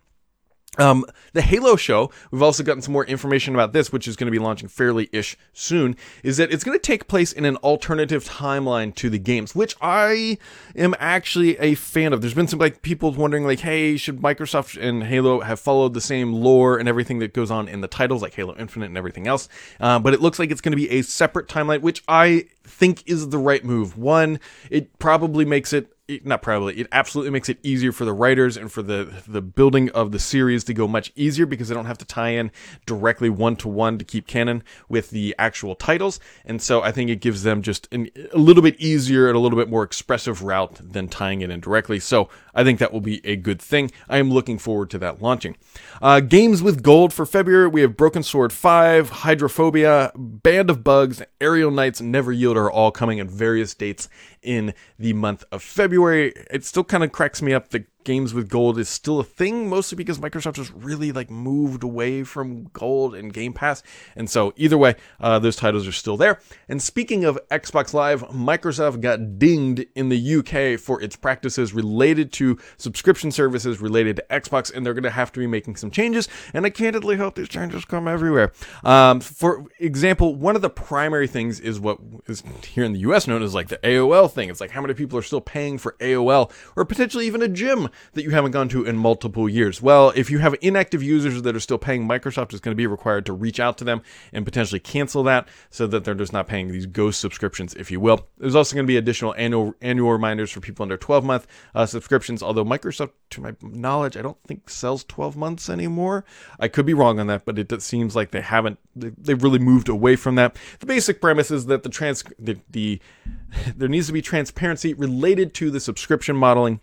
Um, 0.79 1.05
the 1.33 1.43
Halo 1.43 1.77
show, 1.77 2.11
we've 2.31 2.43
also 2.43 2.63
gotten 2.63 2.83
some 2.83 2.93
more 2.93 3.05
information 3.05 3.55
about 3.55 3.73
this, 3.73 3.93
which 3.93 4.09
is 4.09 4.17
going 4.17 4.27
to 4.27 4.33
be 4.33 4.39
launching 4.39 4.69
fairly 4.69 5.09
ish 5.13 5.37
soon, 5.53 5.97
is 6.23 6.37
that 6.37 6.53
it's 6.53 6.65
going 6.65 6.79
to 6.79 6.83
take 6.83 7.09
place 7.09 7.33
in 7.33 7.45
an 7.45 7.57
alternative 7.57 8.25
timeline 8.25 8.95
to 8.95 9.11
the 9.11 9.19
games, 9.19 9.55
which 9.55 9.75
I 9.81 10.39
am 10.77 10.95
actually 10.99 11.59
a 11.59 11.75
fan 11.75 12.13
of. 12.13 12.21
There's 12.21 12.35
been 12.35 12.49
some 12.49 12.59
like 12.59 12.83
people 12.83 13.13
wondering, 13.13 13.45
like, 13.45 13.61
hey, 13.61 13.97
should 13.97 14.21
Microsoft 14.21 14.81
and 14.81 15.05
Halo 15.05 15.41
have 15.41 15.61
followed 15.61 15.95
the 15.95 16.01
same 16.01 16.33
lore 16.33 16.79
and 16.79 16.89
everything 16.89 17.19
that 17.19 17.35
goes 17.35 17.51
on 17.51 17.69
in 17.69 17.81
the 17.81 17.89
titles, 17.89 18.23
like 18.23 18.35
Halo 18.35 18.55
Infinite 18.57 18.87
and 18.87 18.97
everything 18.97 19.27
else? 19.27 19.49
Uh, 19.81 19.99
but 19.99 20.15
it 20.15 20.21
looks 20.21 20.39
like 20.39 20.51
it's 20.51 20.61
going 20.61 20.73
to 20.73 20.77
be 20.77 20.91
a 20.91 21.03
separate 21.03 21.49
timeline, 21.49 21.81
which 21.81 22.03
I 22.07 22.47
think 22.65 23.03
is 23.07 23.31
the 23.31 23.39
right 23.39 23.65
move. 23.65 23.99
One, 23.99 24.39
it 24.71 24.99
probably 24.99 25.45
makes 25.45 25.73
it 25.73 25.93
not 26.25 26.41
probably 26.41 26.79
it 26.79 26.87
absolutely 26.91 27.31
makes 27.31 27.51
it 27.51 27.59
easier 27.63 27.93
for 27.93 28.07
the 28.07 28.13
writers 28.13 28.57
and 28.57 28.73
for 28.73 28.83
the 28.83 29.23
the 29.27 29.43
building 29.43 29.91
of 29.91 30.11
the 30.11 30.19
series 30.19 30.65
to 30.65 30.73
go 30.73 30.89
much 30.89 31.13
easier 31.15 31.45
because 31.45 31.69
they 31.69 31.75
don't 31.75 31.85
have 31.85 31.99
to 31.99 32.05
tie 32.05 32.31
in 32.31 32.51
directly 32.87 33.29
one 33.29 33.55
to 33.55 33.69
one 33.69 33.99
to 33.99 34.05
keep 34.05 34.27
canon 34.27 34.63
with 34.89 35.11
the 35.11 35.35
actual 35.39 35.75
titles. 35.75 36.19
And 36.47 36.63
so 36.63 36.83
i 36.83 36.91
think 36.93 37.11
it 37.11 37.21
gives 37.21 37.43
them 37.43 37.61
just 37.61 37.93
an, 37.93 38.09
a 38.33 38.39
little 38.39 38.63
bit 38.63 38.81
easier 38.81 39.29
and 39.29 39.37
a 39.37 39.39
little 39.39 39.59
bit 39.59 39.69
more 39.69 39.83
expressive 39.83 40.43
route 40.43 40.81
than 40.81 41.09
tying 41.09 41.43
it 41.43 41.51
in 41.51 41.61
directly. 41.61 42.01
So 42.01 42.31
i 42.55 42.65
think 42.65 42.79
that 42.79 42.93
will 42.93 43.03
be 43.03 43.25
a 43.27 43.37
good 43.37 43.61
thing. 43.61 43.91
I 44.09 44.17
am 44.17 44.31
looking 44.31 44.59
forward 44.59 44.89
to 44.91 44.99
that 44.99 45.21
launching. 45.21 45.57
Uh, 46.01 46.21
games 46.21 46.63
with 46.63 46.83
gold 46.83 47.13
for 47.13 47.27
february. 47.27 47.69
We 47.69 47.83
have 47.83 47.97
broken 47.99 48.23
sword 48.23 48.53
5 48.53 49.11
hydrophobia 49.11 50.13
band 50.17 50.71
of 50.71 50.83
bugs 50.83 51.23
aerial 51.39 51.71
knights 51.71 52.01
never 52.01 52.33
yield 52.33 52.57
are 52.57 52.71
all 52.71 52.91
coming 52.91 53.21
at 53.21 53.27
various 53.27 53.75
dates 53.75 54.09
in 54.43 54.73
the 54.99 55.13
month 55.13 55.45
of 55.53 55.63
February. 55.63 55.98
It 56.07 56.65
still 56.65 56.85
kind 56.85 57.05
of 57.05 57.13
cracks 57.13 57.43
me 57.43 57.53
up 57.53 57.71
that 57.71 57.85
games 58.09 58.33
with 58.33 58.49
gold 58.49 58.79
is 58.79 58.89
still 58.89 59.21
a 59.21 59.25
thing, 59.25 59.69
mostly 59.69 59.95
because 59.95 60.19
Microsoft 60.19 60.57
has 60.57 60.73
really 60.73 61.13
like 61.13 61.31
moved 61.31 61.83
away 61.83 62.25
from 62.25 62.65
gold 62.73 63.15
and 63.15 63.35
Game 63.35 63.53
Pass. 63.53 63.83
And 64.17 64.31
so 64.31 64.55
either 64.57 64.79
way, 64.79 64.95
uh, 65.21 65.39
those 65.39 65.57
titles 65.57 65.87
are 65.87 65.93
still 65.93 66.17
there. 66.17 66.41
And 66.71 66.83
speaking 66.83 67.27
of 67.27 67.39
Xbox 67.51 67.93
Live, 67.93 68.23
Microsoft 68.29 69.03
got 69.03 69.39
dinged 69.39 69.85
in 69.95 70.09
the 70.09 70.37
UK 70.37 70.81
for 70.81 71.03
its 71.03 71.17
practices 71.17 71.75
related 71.75 72.33
to 72.33 72.59
subscription 72.79 73.31
services 73.31 73.79
related 73.79 74.17
to 74.17 74.25
Xbox, 74.31 74.75
and 74.75 74.87
they're 74.87 74.95
going 74.95 75.03
to 75.03 75.11
have 75.11 75.31
to 75.33 75.39
be 75.39 75.47
making 75.47 75.77
some 75.77 75.91
changes. 75.91 76.29
And 76.55 76.65
I 76.65 76.71
candidly 76.71 77.17
hope 77.17 77.35
these 77.35 77.51
changes 77.51 77.85
come 77.85 78.09
everywhere. 78.09 78.53
Um, 78.85 79.21
for 79.21 79.67
example, 79.79 80.35
one 80.35 80.57
of 80.57 80.63
the 80.63 80.71
primary 80.71 81.27
things 81.27 81.61
is 81.61 81.79
what 81.79 81.99
is 82.27 82.43
here 82.65 82.85
in 82.85 82.95
the 82.95 83.01
US 83.01 83.27
known 83.27 83.43
as 83.43 83.55
like 83.55 83.69
the 83.69 83.77
AOL 83.85 84.33
thing. 84.33 84.49
It's 84.49 84.63
like 84.63 84.71
how 84.71 84.81
many 84.81 84.95
people 84.95 85.19
are 85.19 85.23
still 85.23 85.43
paying 85.43 85.77
for 85.77 85.95
AOL 86.01 86.51
or 86.75 86.87
potentially 86.87 87.27
even 87.27 87.43
a 87.43 87.49
gym 87.49 87.91
that 88.13 88.23
you 88.23 88.31
haven't 88.31 88.53
gone 88.53 88.69
to 88.71 88.85
in 88.85 88.97
multiple 88.97 89.49
years. 89.49 89.81
Well, 89.83 90.13
if 90.17 90.31
you 90.31 90.39
have 90.39 90.55
inactive 90.61 91.03
users 91.03 91.43
that 91.43 91.55
are 91.55 91.61
still 91.61 91.79
paying, 91.79 92.09
Microsoft 92.09 92.53
is 92.53 92.61
going 92.61 92.73
to 92.73 92.77
be 92.77 92.87
required 92.87 93.27
to 93.27 93.33
reach 93.33 93.61
out 93.61 93.79
to 93.79 93.85
them 93.85 94.03
and 94.33 94.45
potentially 94.45 94.81
cancel 94.81 95.23
that 95.25 95.49
so 95.71 95.87
that 95.87 96.05
they're 96.05 96.15
just 96.15 96.33
not 96.33 96.47
paying 96.47 96.69
these 96.69 96.87
ghost 96.87 97.21
subscriptions, 97.21 97.75
if 97.75 97.91
you 97.91 98.01
will. 98.01 98.27
There's 98.39 98.55
also 98.55 98.75
going 98.75 98.87
to 98.87 98.89
be 98.89 98.97
additional 98.97 99.35
annual 99.37 99.75
annual 99.81 100.13
reminders 100.13 100.51
for 100.51 100.61
people 100.61 100.83
under 100.83 100.97
12 100.97 101.25
month 101.25 101.47
uh, 101.75 101.87
subscriptions. 101.87 102.43
Although 102.43 102.65
Microsoft, 102.65 103.11
to 103.31 103.41
my 103.41 103.55
knowledge, 103.63 104.17
I 104.17 104.23
don't 104.23 104.43
think 104.45 104.71
sells 104.71 105.05
12 105.05 105.37
months 105.37 105.69
anymore. 105.69 106.25
I 106.59 106.69
could 106.69 106.87
be 106.87 106.95
wrong 106.95 107.21
on 107.21 107.27
that, 107.29 107.45
but 107.45 107.59
it 107.59 107.83
seems 107.83 108.17
like 108.17 108.31
they 108.31 108.41
haven't. 108.41 108.79
They've 108.95 109.43
really 109.43 109.59
moved 109.59 109.89
away 109.89 110.17
from 110.17 110.35
that. 110.37 110.57
The 110.81 110.87
basic 110.87 111.21
premise 111.21 111.51
is 111.51 111.67
that 111.67 111.83
the 111.83 111.89
trans 111.89 112.25
the, 112.39 112.59
the 112.71 113.01
there 113.77 113.89
needs 113.89 114.07
to 114.09 114.13
be 114.13 114.23
transparency 114.23 114.95
related 114.95 115.55
to 115.55 115.71
the 115.71 115.81
subscription 115.81 116.37
modeling 116.37 116.81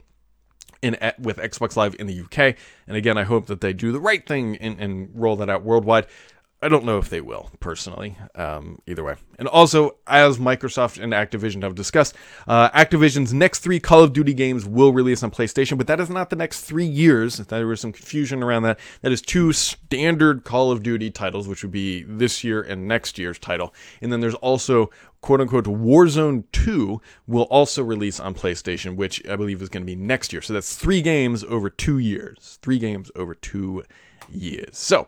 in 0.82 0.98
with 1.20 1.38
Xbox 1.38 1.75
Live 1.75 1.96
in 2.00 2.08
the 2.08 2.22
UK. 2.22 2.55
And 2.88 2.96
again, 2.98 3.17
I 3.17 3.24
hope 3.24 3.48
that 3.48 3.62
they 3.62 3.74
do 3.74 3.91
the 3.91 4.00
right 4.00 4.25
thing 4.25 4.58
and, 4.58 4.79
and 4.79 5.10
roll 5.13 5.36
that 5.38 5.50
out 5.50 5.63
worldwide. 5.63 6.08
I 6.62 6.69
don't 6.69 6.85
know 6.85 6.97
if 6.97 7.09
they 7.09 7.21
will, 7.21 7.51
personally, 7.59 8.17
um, 8.33 8.81
either 8.88 9.03
way. 9.03 9.15
And 9.38 9.47
also, 9.47 9.97
as 10.07 10.38
Microsoft 10.38 11.01
and 11.03 11.12
Activision 11.12 11.62
have 11.63 11.75
discussed, 11.75 12.15
uh, 12.47 12.69
Activision's 12.69 13.33
next 13.33 13.59
three 13.59 13.79
Call 13.79 14.01
of 14.01 14.13
Duty 14.13 14.33
games 14.33 14.65
will 14.65 14.93
release 14.93 15.21
on 15.21 15.31
PlayStation, 15.31 15.77
but 15.77 15.88
that 15.88 16.00
is 16.00 16.09
not 16.09 16.29
the 16.29 16.35
next 16.35 16.62
three 16.62 16.85
years. 16.85 17.38
There 17.38 17.67
was 17.67 17.81
some 17.81 17.91
confusion 17.91 18.41
around 18.41 18.63
that. 18.63 18.79
That 19.01 19.12
is 19.12 19.21
two 19.21 19.51
standard 19.51 20.43
Call 20.45 20.71
of 20.71 20.81
Duty 20.81 21.12
titles, 21.12 21.47
which 21.47 21.62
would 21.62 21.74
be 21.74 22.03
this 22.03 22.43
year 22.43 22.62
and 22.62 22.88
next 22.88 23.19
year's 23.19 23.38
title. 23.38 23.74
And 24.01 24.12
then 24.12 24.21
there's 24.21 24.35
also 24.35 24.89
quote 25.21 25.41
unquote 25.41 25.65
Warzone 25.65 26.45
2 26.51 27.01
will 27.27 27.43
also 27.43 27.83
release 27.83 28.19
on 28.19 28.33
PlayStation, 28.33 28.95
which 28.95 29.27
I 29.27 29.35
believe 29.35 29.62
is 29.62 29.69
going 29.69 29.83
to 29.83 29.88
be 29.88 29.95
next 29.95 30.31
year. 30.31 30.41
So 30.41 30.53
that's 30.53 30.75
three 30.75 31.01
games 31.01 31.43
over 31.43 31.69
two 31.69 31.97
years. 31.97 32.59
Three 32.62 32.79
games 32.79 33.12
over 33.15 33.35
two 33.35 33.83
years. 34.29 34.77
So 34.77 35.07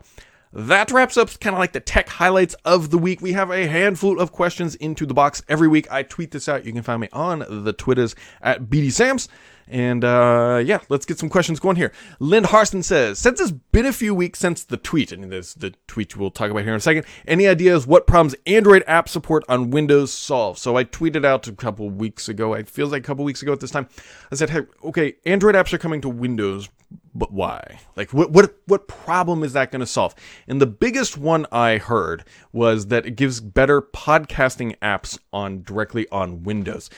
that 0.52 0.90
wraps 0.90 1.16
up 1.16 1.38
kind 1.40 1.54
of 1.54 1.60
like 1.60 1.72
the 1.72 1.80
tech 1.80 2.08
highlights 2.08 2.54
of 2.64 2.90
the 2.90 2.98
week. 2.98 3.20
We 3.20 3.32
have 3.32 3.50
a 3.50 3.66
handful 3.66 4.18
of 4.20 4.32
questions 4.32 4.74
into 4.76 5.06
the 5.06 5.14
box 5.14 5.42
every 5.48 5.68
week. 5.68 5.90
I 5.90 6.02
tweet 6.02 6.30
this 6.30 6.48
out. 6.48 6.64
You 6.64 6.72
can 6.72 6.82
find 6.82 7.00
me 7.00 7.08
on 7.12 7.44
the 7.48 7.72
Twitters 7.72 8.14
at 8.40 8.64
BDSams. 8.64 9.28
And 9.70 10.02
uh, 10.04 10.62
yeah, 10.64 10.80
let's 10.88 11.04
get 11.04 11.18
some 11.18 11.28
questions 11.28 11.60
going 11.60 11.76
here. 11.76 11.92
Lynn 12.18 12.44
Harson 12.44 12.82
says, 12.82 13.18
since 13.18 13.40
it's 13.40 13.50
been 13.50 13.86
a 13.86 13.92
few 13.92 14.14
weeks 14.14 14.38
since 14.38 14.64
the 14.64 14.78
tweet, 14.78 15.12
and 15.12 15.30
there's 15.30 15.54
the 15.54 15.74
tweet 15.86 16.16
we'll 16.16 16.30
talk 16.30 16.50
about 16.50 16.62
here 16.62 16.72
in 16.72 16.78
a 16.78 16.80
second, 16.80 17.04
any 17.26 17.46
ideas 17.46 17.86
what 17.86 18.06
problems 18.06 18.34
Android 18.46 18.82
app 18.86 19.08
support 19.08 19.44
on 19.48 19.70
Windows 19.70 20.12
solve? 20.12 20.58
So 20.58 20.76
I 20.76 20.84
tweeted 20.84 21.24
out 21.24 21.46
a 21.46 21.52
couple 21.52 21.90
weeks 21.90 22.28
ago, 22.28 22.54
it 22.54 22.68
feels 22.68 22.92
like 22.92 23.02
a 23.02 23.06
couple 23.06 23.24
weeks 23.24 23.42
ago 23.42 23.52
at 23.52 23.60
this 23.60 23.70
time. 23.70 23.88
I 24.32 24.36
said, 24.36 24.50
hey, 24.50 24.62
okay, 24.84 25.16
Android 25.26 25.54
apps 25.54 25.72
are 25.72 25.78
coming 25.78 26.00
to 26.00 26.08
Windows, 26.08 26.70
but 27.18 27.32
why? 27.32 27.80
Like, 27.96 28.12
what 28.12 28.30
what 28.30 28.54
what 28.66 28.88
problem 28.88 29.42
is 29.42 29.52
that 29.52 29.70
going 29.70 29.80
to 29.80 29.86
solve? 29.86 30.14
And 30.46 30.60
the 30.60 30.66
biggest 30.66 31.18
one 31.18 31.46
I 31.52 31.78
heard 31.78 32.24
was 32.52 32.86
that 32.86 33.06
it 33.06 33.16
gives 33.16 33.40
better 33.40 33.82
podcasting 33.82 34.76
apps 34.78 35.18
on 35.32 35.62
directly 35.62 36.06
on 36.10 36.42
Windows 36.42 36.88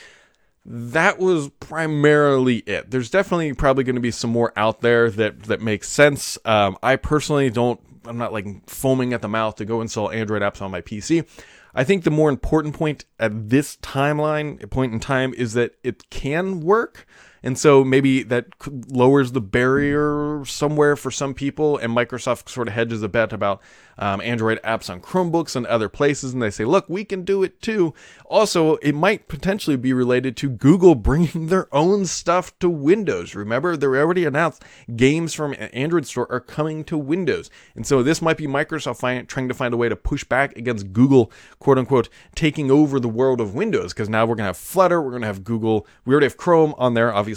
that 0.65 1.17
was 1.17 1.49
primarily 1.59 2.57
it. 2.57 2.91
There's 2.91 3.09
definitely 3.09 3.53
probably 3.53 3.83
going 3.83 3.95
to 3.95 4.01
be 4.01 4.11
some 4.11 4.29
more 4.29 4.53
out 4.55 4.81
there 4.81 5.09
that 5.09 5.43
that 5.43 5.61
makes 5.61 5.89
sense. 5.89 6.37
Um, 6.45 6.77
I 6.83 6.95
personally 6.97 7.49
don't. 7.49 7.79
I'm 8.05 8.17
not 8.17 8.33
like 8.33 8.69
foaming 8.69 9.13
at 9.13 9.21
the 9.21 9.27
mouth 9.27 9.55
to 9.55 9.65
go 9.65 9.81
install 9.81 10.11
Android 10.11 10.41
apps 10.41 10.61
on 10.61 10.71
my 10.71 10.81
PC. 10.81 11.27
I 11.73 11.83
think 11.83 12.03
the 12.03 12.11
more 12.11 12.29
important 12.29 12.75
point 12.75 13.05
at 13.19 13.49
this 13.49 13.77
timeline, 13.77 14.69
point 14.69 14.93
in 14.93 14.99
time, 14.99 15.33
is 15.33 15.53
that 15.53 15.75
it 15.83 16.09
can 16.09 16.59
work. 16.59 17.07
And 17.43 17.57
so 17.57 17.83
maybe 17.83 18.23
that 18.23 18.47
lowers 18.87 19.31
the 19.31 19.41
barrier 19.41 20.43
somewhere 20.45 20.95
for 20.95 21.09
some 21.09 21.33
people, 21.33 21.77
and 21.77 21.95
Microsoft 21.95 22.49
sort 22.49 22.67
of 22.67 22.75
hedges 22.75 23.01
a 23.01 23.09
bet 23.09 23.33
about 23.33 23.61
um, 23.97 24.21
Android 24.21 24.59
apps 24.63 24.89
on 24.89 25.01
Chromebooks 25.01 25.55
and 25.55 25.65
other 25.65 25.89
places, 25.89 26.33
and 26.33 26.41
they 26.41 26.51
say, 26.51 26.65
look, 26.65 26.87
we 26.87 27.03
can 27.03 27.23
do 27.23 27.41
it 27.43 27.61
too. 27.61 27.93
Also, 28.25 28.75
it 28.77 28.93
might 28.93 29.27
potentially 29.27 29.75
be 29.75 29.91
related 29.91 30.37
to 30.37 30.49
Google 30.49 30.95
bringing 31.01 31.47
their 31.47 31.73
own 31.73 32.05
stuff 32.05 32.57
to 32.59 32.69
Windows. 32.69 33.33
Remember, 33.33 33.75
they 33.75 33.87
already 33.87 34.25
announced 34.25 34.63
games 34.95 35.33
from 35.33 35.55
Android 35.73 36.05
Store 36.05 36.31
are 36.31 36.39
coming 36.39 36.83
to 36.85 36.97
Windows. 36.97 37.49
And 37.75 37.85
so 37.85 38.03
this 38.03 38.21
might 38.21 38.37
be 38.37 38.47
Microsoft 38.47 39.27
trying 39.27 39.47
to 39.47 39.53
find 39.53 39.73
a 39.73 39.77
way 39.77 39.89
to 39.89 39.95
push 39.95 40.23
back 40.23 40.55
against 40.55 40.93
Google, 40.93 41.31
quote 41.59 41.77
unquote, 41.79 42.07
taking 42.35 42.69
over 42.69 42.99
the 42.99 43.09
world 43.09 43.41
of 43.41 43.55
Windows, 43.55 43.93
because 43.93 44.09
now 44.09 44.25
we're 44.25 44.35
going 44.35 44.43
to 44.43 44.45
have 44.45 44.57
Flutter, 44.57 45.01
we're 45.01 45.09
going 45.09 45.21
to 45.21 45.27
have 45.27 45.43
Google, 45.43 45.87
we 46.05 46.13
already 46.13 46.25
have 46.25 46.37
Chrome 46.37 46.75
on 46.77 46.93
there, 46.93 47.13
obviously 47.13 47.30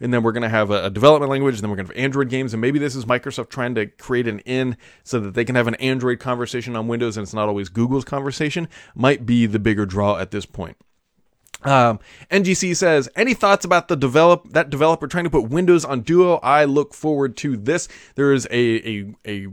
and 0.00 0.12
then 0.12 0.22
we're 0.22 0.32
going 0.32 0.42
to 0.42 0.48
have 0.48 0.70
a, 0.70 0.86
a, 0.86 0.90
development 0.90 1.30
language, 1.30 1.54
and 1.54 1.62
then 1.62 1.70
we're 1.70 1.76
going 1.76 1.86
to 1.86 1.94
have 1.94 2.02
Android 2.02 2.28
games, 2.28 2.52
and 2.54 2.60
maybe 2.60 2.78
this 2.78 2.94
is 2.94 3.04
Microsoft 3.04 3.48
trying 3.48 3.74
to 3.74 3.86
create 3.86 4.26
an 4.26 4.40
in 4.40 4.76
so 5.04 5.20
that 5.20 5.34
they 5.34 5.44
can 5.44 5.54
have 5.54 5.66
an 5.66 5.74
Android 5.76 6.18
conversation 6.18 6.76
on 6.76 6.88
Windows, 6.88 7.16
and 7.16 7.24
it's 7.24 7.34
not 7.34 7.48
always 7.48 7.68
Google's 7.68 8.04
conversation. 8.04 8.68
Might 8.94 9.26
be 9.26 9.46
the 9.46 9.58
bigger 9.58 9.86
draw 9.86 10.18
at 10.18 10.30
this 10.30 10.46
point. 10.46 10.76
Um, 11.62 11.98
NGC 12.30 12.76
says, 12.76 13.08
any 13.16 13.34
thoughts 13.34 13.64
about 13.64 13.88
the 13.88 13.96
develop 13.96 14.50
that 14.50 14.70
developer 14.70 15.06
trying 15.06 15.24
to 15.24 15.30
put 15.30 15.48
Windows 15.48 15.84
on 15.84 16.02
Duo? 16.02 16.36
I 16.36 16.64
look 16.64 16.94
forward 16.94 17.36
to 17.38 17.56
this. 17.56 17.88
There 18.14 18.32
is 18.32 18.46
a 18.50 18.88
a, 18.88 19.14
a 19.26 19.46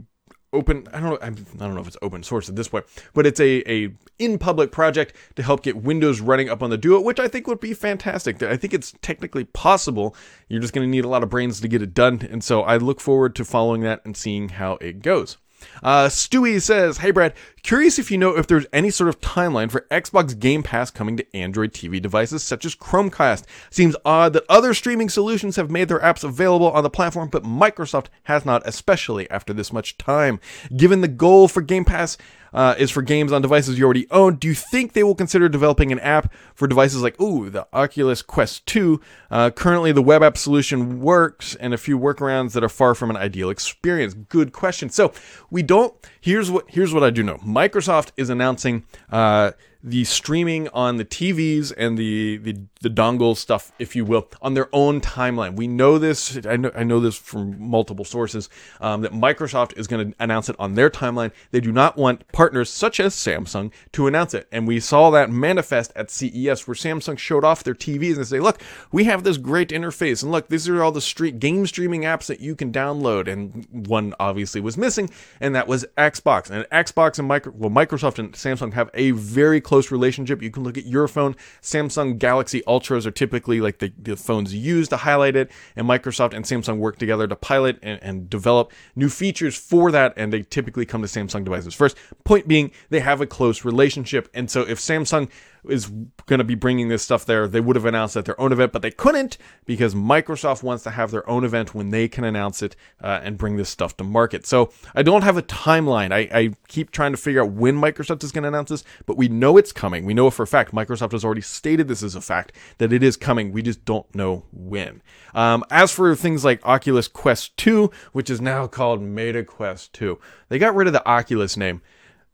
open 0.54 0.88
I 0.92 1.00
don't 1.00 1.10
know 1.10 1.18
I 1.20 1.30
don't 1.30 1.74
know 1.74 1.80
if 1.80 1.86
it's 1.86 1.96
open 2.00 2.22
source 2.22 2.48
at 2.48 2.56
this 2.56 2.68
point, 2.68 2.86
but 3.12 3.26
it's 3.26 3.40
a 3.40 3.70
a 3.70 3.92
in 4.18 4.38
public 4.38 4.72
project 4.72 5.14
to 5.36 5.42
help 5.42 5.62
get 5.62 5.76
Windows 5.76 6.20
running 6.20 6.48
up 6.48 6.62
on 6.62 6.70
the 6.70 6.78
Duo, 6.78 7.00
which 7.00 7.20
I 7.20 7.28
think 7.28 7.46
would 7.46 7.60
be 7.60 7.74
fantastic. 7.74 8.42
I 8.42 8.56
think 8.56 8.72
it's 8.72 8.94
technically 9.02 9.44
possible. 9.44 10.16
You're 10.48 10.60
just 10.60 10.72
going 10.72 10.86
to 10.86 10.90
need 10.90 11.04
a 11.04 11.08
lot 11.08 11.22
of 11.22 11.28
brains 11.28 11.60
to 11.60 11.68
get 11.68 11.82
it 11.82 11.94
done, 11.94 12.26
and 12.30 12.42
so 12.42 12.62
I 12.62 12.76
look 12.76 13.00
forward 13.00 13.34
to 13.36 13.44
following 13.44 13.82
that 13.82 14.02
and 14.04 14.16
seeing 14.16 14.50
how 14.50 14.74
it 14.80 15.02
goes. 15.02 15.36
Uh, 15.82 16.06
Stewie 16.06 16.60
says, 16.60 16.98
Hey 16.98 17.10
Brad, 17.10 17.34
curious 17.62 17.98
if 17.98 18.10
you 18.10 18.18
know 18.18 18.36
if 18.36 18.46
there's 18.46 18.66
any 18.72 18.90
sort 18.90 19.08
of 19.08 19.20
timeline 19.20 19.70
for 19.70 19.86
Xbox 19.90 20.38
Game 20.38 20.62
Pass 20.62 20.90
coming 20.90 21.16
to 21.16 21.36
Android 21.36 21.72
TV 21.72 22.00
devices 22.00 22.42
such 22.42 22.64
as 22.64 22.74
Chromecast. 22.74 23.44
Seems 23.70 23.96
odd 24.04 24.32
that 24.34 24.44
other 24.48 24.74
streaming 24.74 25.08
solutions 25.08 25.56
have 25.56 25.70
made 25.70 25.88
their 25.88 26.00
apps 26.00 26.24
available 26.24 26.70
on 26.70 26.82
the 26.82 26.90
platform, 26.90 27.28
but 27.28 27.44
Microsoft 27.44 28.06
has 28.24 28.44
not, 28.44 28.62
especially 28.64 29.28
after 29.30 29.52
this 29.52 29.72
much 29.72 29.98
time. 29.98 30.40
Given 30.76 31.00
the 31.00 31.08
goal 31.08 31.48
for 31.48 31.60
Game 31.62 31.84
Pass, 31.84 32.16
uh, 32.54 32.74
is 32.78 32.90
for 32.90 33.02
games 33.02 33.32
on 33.32 33.42
devices 33.42 33.78
you 33.78 33.84
already 33.84 34.06
own. 34.10 34.36
Do 34.36 34.48
you 34.48 34.54
think 34.54 34.92
they 34.92 35.02
will 35.02 35.14
consider 35.14 35.48
developing 35.48 35.92
an 35.92 35.98
app 35.98 36.32
for 36.54 36.66
devices 36.66 37.02
like, 37.02 37.20
ooh, 37.20 37.50
the 37.50 37.66
Oculus 37.72 38.22
Quest 38.22 38.64
2? 38.66 39.00
Uh, 39.30 39.50
currently, 39.50 39.92
the 39.92 40.02
web 40.02 40.22
app 40.22 40.38
solution 40.38 41.00
works 41.00 41.54
and 41.56 41.74
a 41.74 41.78
few 41.78 41.98
workarounds 41.98 42.52
that 42.52 42.64
are 42.64 42.68
far 42.68 42.94
from 42.94 43.10
an 43.10 43.16
ideal 43.16 43.50
experience. 43.50 44.14
Good 44.14 44.52
question. 44.52 44.88
So 44.88 45.12
we 45.50 45.62
don't. 45.62 45.94
Here's 46.20 46.50
what 46.50 46.64
here's 46.68 46.94
what 46.94 47.02
I 47.02 47.10
do 47.10 47.22
know. 47.22 47.36
Microsoft 47.38 48.12
is 48.16 48.30
announcing. 48.30 48.84
Uh, 49.10 49.50
the 49.86 50.02
streaming 50.04 50.66
on 50.68 50.96
the 50.96 51.04
TVs 51.04 51.70
and 51.76 51.98
the, 51.98 52.38
the, 52.38 52.56
the 52.80 52.88
dongle 52.88 53.36
stuff, 53.36 53.70
if 53.78 53.94
you 53.94 54.02
will, 54.02 54.26
on 54.40 54.54
their 54.54 54.70
own 54.72 54.98
timeline. 55.02 55.56
We 55.56 55.66
know 55.66 55.98
this. 55.98 56.38
I 56.46 56.56
know, 56.56 56.70
I 56.74 56.84
know 56.84 57.00
this 57.00 57.16
from 57.16 57.60
multiple 57.60 58.06
sources 58.06 58.48
um, 58.80 59.02
that 59.02 59.12
Microsoft 59.12 59.76
is 59.76 59.86
going 59.86 60.10
to 60.12 60.16
announce 60.18 60.48
it 60.48 60.56
on 60.58 60.72
their 60.72 60.88
timeline. 60.88 61.32
They 61.50 61.60
do 61.60 61.70
not 61.70 61.98
want 61.98 62.26
partners 62.32 62.70
such 62.70 62.98
as 62.98 63.14
Samsung 63.14 63.72
to 63.92 64.06
announce 64.06 64.32
it, 64.32 64.48
and 64.50 64.66
we 64.66 64.80
saw 64.80 65.10
that 65.10 65.30
manifest 65.30 65.92
at 65.94 66.10
CES 66.10 66.66
where 66.66 66.74
Samsung 66.74 67.18
showed 67.18 67.44
off 67.44 67.62
their 67.62 67.74
TVs 67.74 68.16
and 68.16 68.26
say, 68.26 68.40
"Look, 68.40 68.62
we 68.90 69.04
have 69.04 69.22
this 69.22 69.36
great 69.36 69.68
interface, 69.68 70.22
and 70.22 70.32
look, 70.32 70.48
these 70.48 70.66
are 70.66 70.82
all 70.82 70.92
the 70.92 71.02
street 71.02 71.38
game 71.38 71.66
streaming 71.66 72.02
apps 72.02 72.26
that 72.26 72.40
you 72.40 72.56
can 72.56 72.72
download." 72.72 73.28
And 73.28 73.66
one 73.70 74.14
obviously 74.18 74.62
was 74.62 74.78
missing, 74.78 75.10
and 75.40 75.54
that 75.54 75.68
was 75.68 75.84
Xbox. 75.98 76.48
And 76.48 76.64
Xbox 76.70 77.18
and 77.18 77.28
Micro, 77.28 77.52
well, 77.54 77.70
Microsoft 77.70 78.18
and 78.18 78.32
Samsung 78.32 78.72
have 78.72 78.88
a 78.94 79.10
very 79.10 79.60
close 79.60 79.73
close 79.74 79.90
relationship. 79.90 80.40
You 80.40 80.52
can 80.52 80.62
look 80.62 80.78
at 80.78 80.86
your 80.86 81.08
phone. 81.08 81.34
Samsung 81.60 82.16
Galaxy 82.16 82.62
Ultras 82.64 83.08
are 83.08 83.10
typically 83.10 83.60
like 83.60 83.78
the, 83.78 83.92
the 84.00 84.14
phones 84.14 84.54
used 84.54 84.90
to 84.90 84.98
highlight 84.98 85.34
it, 85.34 85.50
and 85.74 85.84
Microsoft 85.84 86.32
and 86.32 86.44
Samsung 86.44 86.78
work 86.78 86.96
together 86.96 87.26
to 87.26 87.34
pilot 87.34 87.80
and, 87.82 88.00
and 88.00 88.30
develop 88.30 88.70
new 88.94 89.08
features 89.08 89.56
for 89.56 89.90
that, 89.90 90.14
and 90.16 90.32
they 90.32 90.42
typically 90.42 90.86
come 90.86 91.02
to 91.02 91.08
Samsung 91.08 91.42
devices 91.42 91.74
first. 91.74 91.96
Point 92.22 92.46
being, 92.46 92.70
they 92.90 93.00
have 93.00 93.20
a 93.20 93.26
close 93.26 93.64
relationship, 93.64 94.28
and 94.32 94.48
so 94.48 94.60
if 94.60 94.78
Samsung 94.78 95.28
is 95.68 95.90
going 96.26 96.38
to 96.38 96.44
be 96.44 96.54
bringing 96.54 96.88
this 96.88 97.02
stuff 97.02 97.24
there. 97.24 97.46
They 97.46 97.60
would 97.60 97.76
have 97.76 97.84
announced 97.84 98.16
at 98.16 98.24
their 98.24 98.40
own 98.40 98.52
event, 98.52 98.72
but 98.72 98.82
they 98.82 98.90
couldn't 98.90 99.38
because 99.64 99.94
Microsoft 99.94 100.62
wants 100.62 100.84
to 100.84 100.90
have 100.90 101.10
their 101.10 101.28
own 101.28 101.44
event 101.44 101.74
when 101.74 101.90
they 101.90 102.08
can 102.08 102.24
announce 102.24 102.62
it 102.62 102.76
uh, 103.02 103.20
and 103.22 103.38
bring 103.38 103.56
this 103.56 103.68
stuff 103.68 103.96
to 103.98 104.04
market. 104.04 104.46
So 104.46 104.72
I 104.94 105.02
don't 105.02 105.22
have 105.22 105.36
a 105.36 105.42
timeline. 105.42 106.12
I, 106.12 106.28
I 106.36 106.50
keep 106.68 106.90
trying 106.90 107.12
to 107.12 107.16
figure 107.16 107.42
out 107.42 107.52
when 107.52 107.76
Microsoft 107.76 108.24
is 108.24 108.32
going 108.32 108.42
to 108.42 108.48
announce 108.48 108.70
this, 108.70 108.84
but 109.06 109.16
we 109.16 109.28
know 109.28 109.56
it's 109.56 109.72
coming. 109.72 110.04
We 110.04 110.14
know 110.14 110.30
for 110.30 110.42
a 110.42 110.46
fact. 110.46 110.72
Microsoft 110.72 111.12
has 111.12 111.24
already 111.24 111.40
stated 111.40 111.88
this 111.88 112.02
as 112.02 112.14
a 112.14 112.20
fact 112.20 112.52
that 112.78 112.92
it 112.92 113.02
is 113.02 113.16
coming. 113.16 113.52
We 113.52 113.62
just 113.62 113.84
don't 113.84 114.12
know 114.14 114.44
when. 114.52 115.02
Um, 115.34 115.64
as 115.70 115.92
for 115.92 116.14
things 116.14 116.44
like 116.44 116.64
Oculus 116.66 117.08
Quest 117.08 117.56
2, 117.56 117.90
which 118.12 118.30
is 118.30 118.40
now 118.40 118.66
called 118.66 119.02
Meta 119.02 119.44
Quest 119.44 119.92
2, 119.94 120.18
they 120.48 120.58
got 120.58 120.74
rid 120.74 120.86
of 120.86 120.92
the 120.92 121.06
Oculus 121.06 121.56
name. 121.56 121.82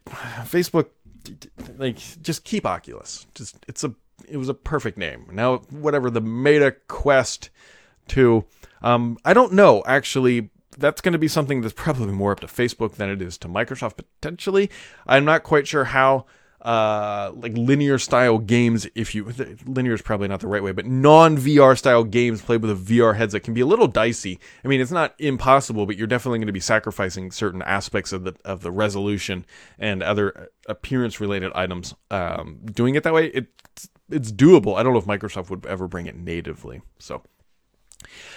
Facebook 0.06 0.86
like 1.78 1.96
just 2.22 2.44
keep 2.44 2.66
Oculus. 2.66 3.26
Just 3.34 3.64
it's 3.68 3.84
a 3.84 3.94
it 4.28 4.36
was 4.36 4.48
a 4.48 4.54
perfect 4.54 4.98
name. 4.98 5.26
Now 5.32 5.58
whatever 5.70 6.10
the 6.10 6.20
Meta 6.20 6.76
Quest 6.88 7.50
2 8.08 8.44
um 8.82 9.18
I 9.24 9.32
don't 9.32 9.52
know 9.52 9.82
actually 9.86 10.50
that's 10.78 11.00
going 11.00 11.12
to 11.12 11.18
be 11.18 11.28
something 11.28 11.60
that's 11.60 11.74
probably 11.74 12.12
more 12.12 12.32
up 12.32 12.40
to 12.40 12.46
Facebook 12.46 12.94
than 12.94 13.10
it 13.10 13.20
is 13.20 13.36
to 13.38 13.48
Microsoft 13.48 13.96
potentially. 13.96 14.70
I'm 15.06 15.24
not 15.24 15.42
quite 15.42 15.66
sure 15.66 15.84
how 15.84 16.26
uh, 16.62 17.32
like 17.34 17.56
linear 17.56 17.98
style 17.98 18.38
games, 18.38 18.86
if 18.94 19.14
you 19.14 19.32
linear 19.64 19.94
is 19.94 20.02
probably 20.02 20.28
not 20.28 20.40
the 20.40 20.46
right 20.46 20.62
way, 20.62 20.72
but 20.72 20.86
non 20.86 21.36
VR 21.36 21.76
style 21.76 22.04
games 22.04 22.42
played 22.42 22.62
with 22.62 22.70
a 22.70 22.74
VR 22.74 23.16
headset 23.16 23.42
can 23.42 23.54
be 23.54 23.62
a 23.62 23.66
little 23.66 23.86
dicey. 23.86 24.38
I 24.64 24.68
mean, 24.68 24.80
it's 24.80 24.90
not 24.90 25.14
impossible, 25.18 25.86
but 25.86 25.96
you're 25.96 26.06
definitely 26.06 26.38
going 26.38 26.48
to 26.48 26.52
be 26.52 26.60
sacrificing 26.60 27.30
certain 27.30 27.62
aspects 27.62 28.12
of 28.12 28.24
the 28.24 28.34
of 28.44 28.60
the 28.60 28.70
resolution 28.70 29.46
and 29.78 30.02
other 30.02 30.50
appearance 30.66 31.20
related 31.20 31.52
items. 31.54 31.94
Um, 32.10 32.60
doing 32.64 32.94
it 32.94 33.04
that 33.04 33.14
way, 33.14 33.26
it's 33.28 33.88
it's 34.10 34.32
doable. 34.32 34.76
I 34.76 34.82
don't 34.82 34.92
know 34.92 34.98
if 34.98 35.06
Microsoft 35.06 35.50
would 35.50 35.64
ever 35.66 35.88
bring 35.88 36.06
it 36.06 36.16
natively. 36.16 36.82
So, 36.98 37.22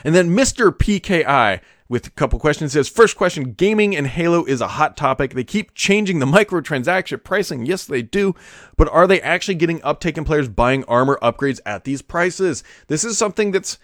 and 0.03 0.13
then 0.13 0.35
Mr. 0.35 0.71
PKI 0.71 1.61
with 1.89 2.07
a 2.07 2.11
couple 2.11 2.39
questions. 2.39 2.73
says, 2.73 2.89
first 2.89 3.15
question, 3.15 3.53
gaming 3.53 3.95
and 3.95 4.07
Halo 4.07 4.45
is 4.45 4.61
a 4.61 4.67
hot 4.67 4.97
topic. 4.97 5.33
They 5.33 5.43
keep 5.43 5.75
changing 5.75 6.19
the 6.19 6.25
microtransaction 6.37 7.23
pricing. 7.23 7.65
Yes, 7.65 7.85
they 7.85 8.01
do. 8.01 8.35
But 8.77 8.89
are 8.89 9.05
they 9.05 9.21
actually 9.21 9.55
getting 9.55 9.83
uptake 9.83 10.17
in 10.17 10.25
players 10.25 10.49
buying 10.49 10.83
armor 10.85 11.19
upgrades 11.21 11.59
at 11.65 11.83
these 11.83 12.01
prices? 12.01 12.63
This 12.87 13.03
is 13.03 13.17
something 13.17 13.51
that's, 13.51 13.77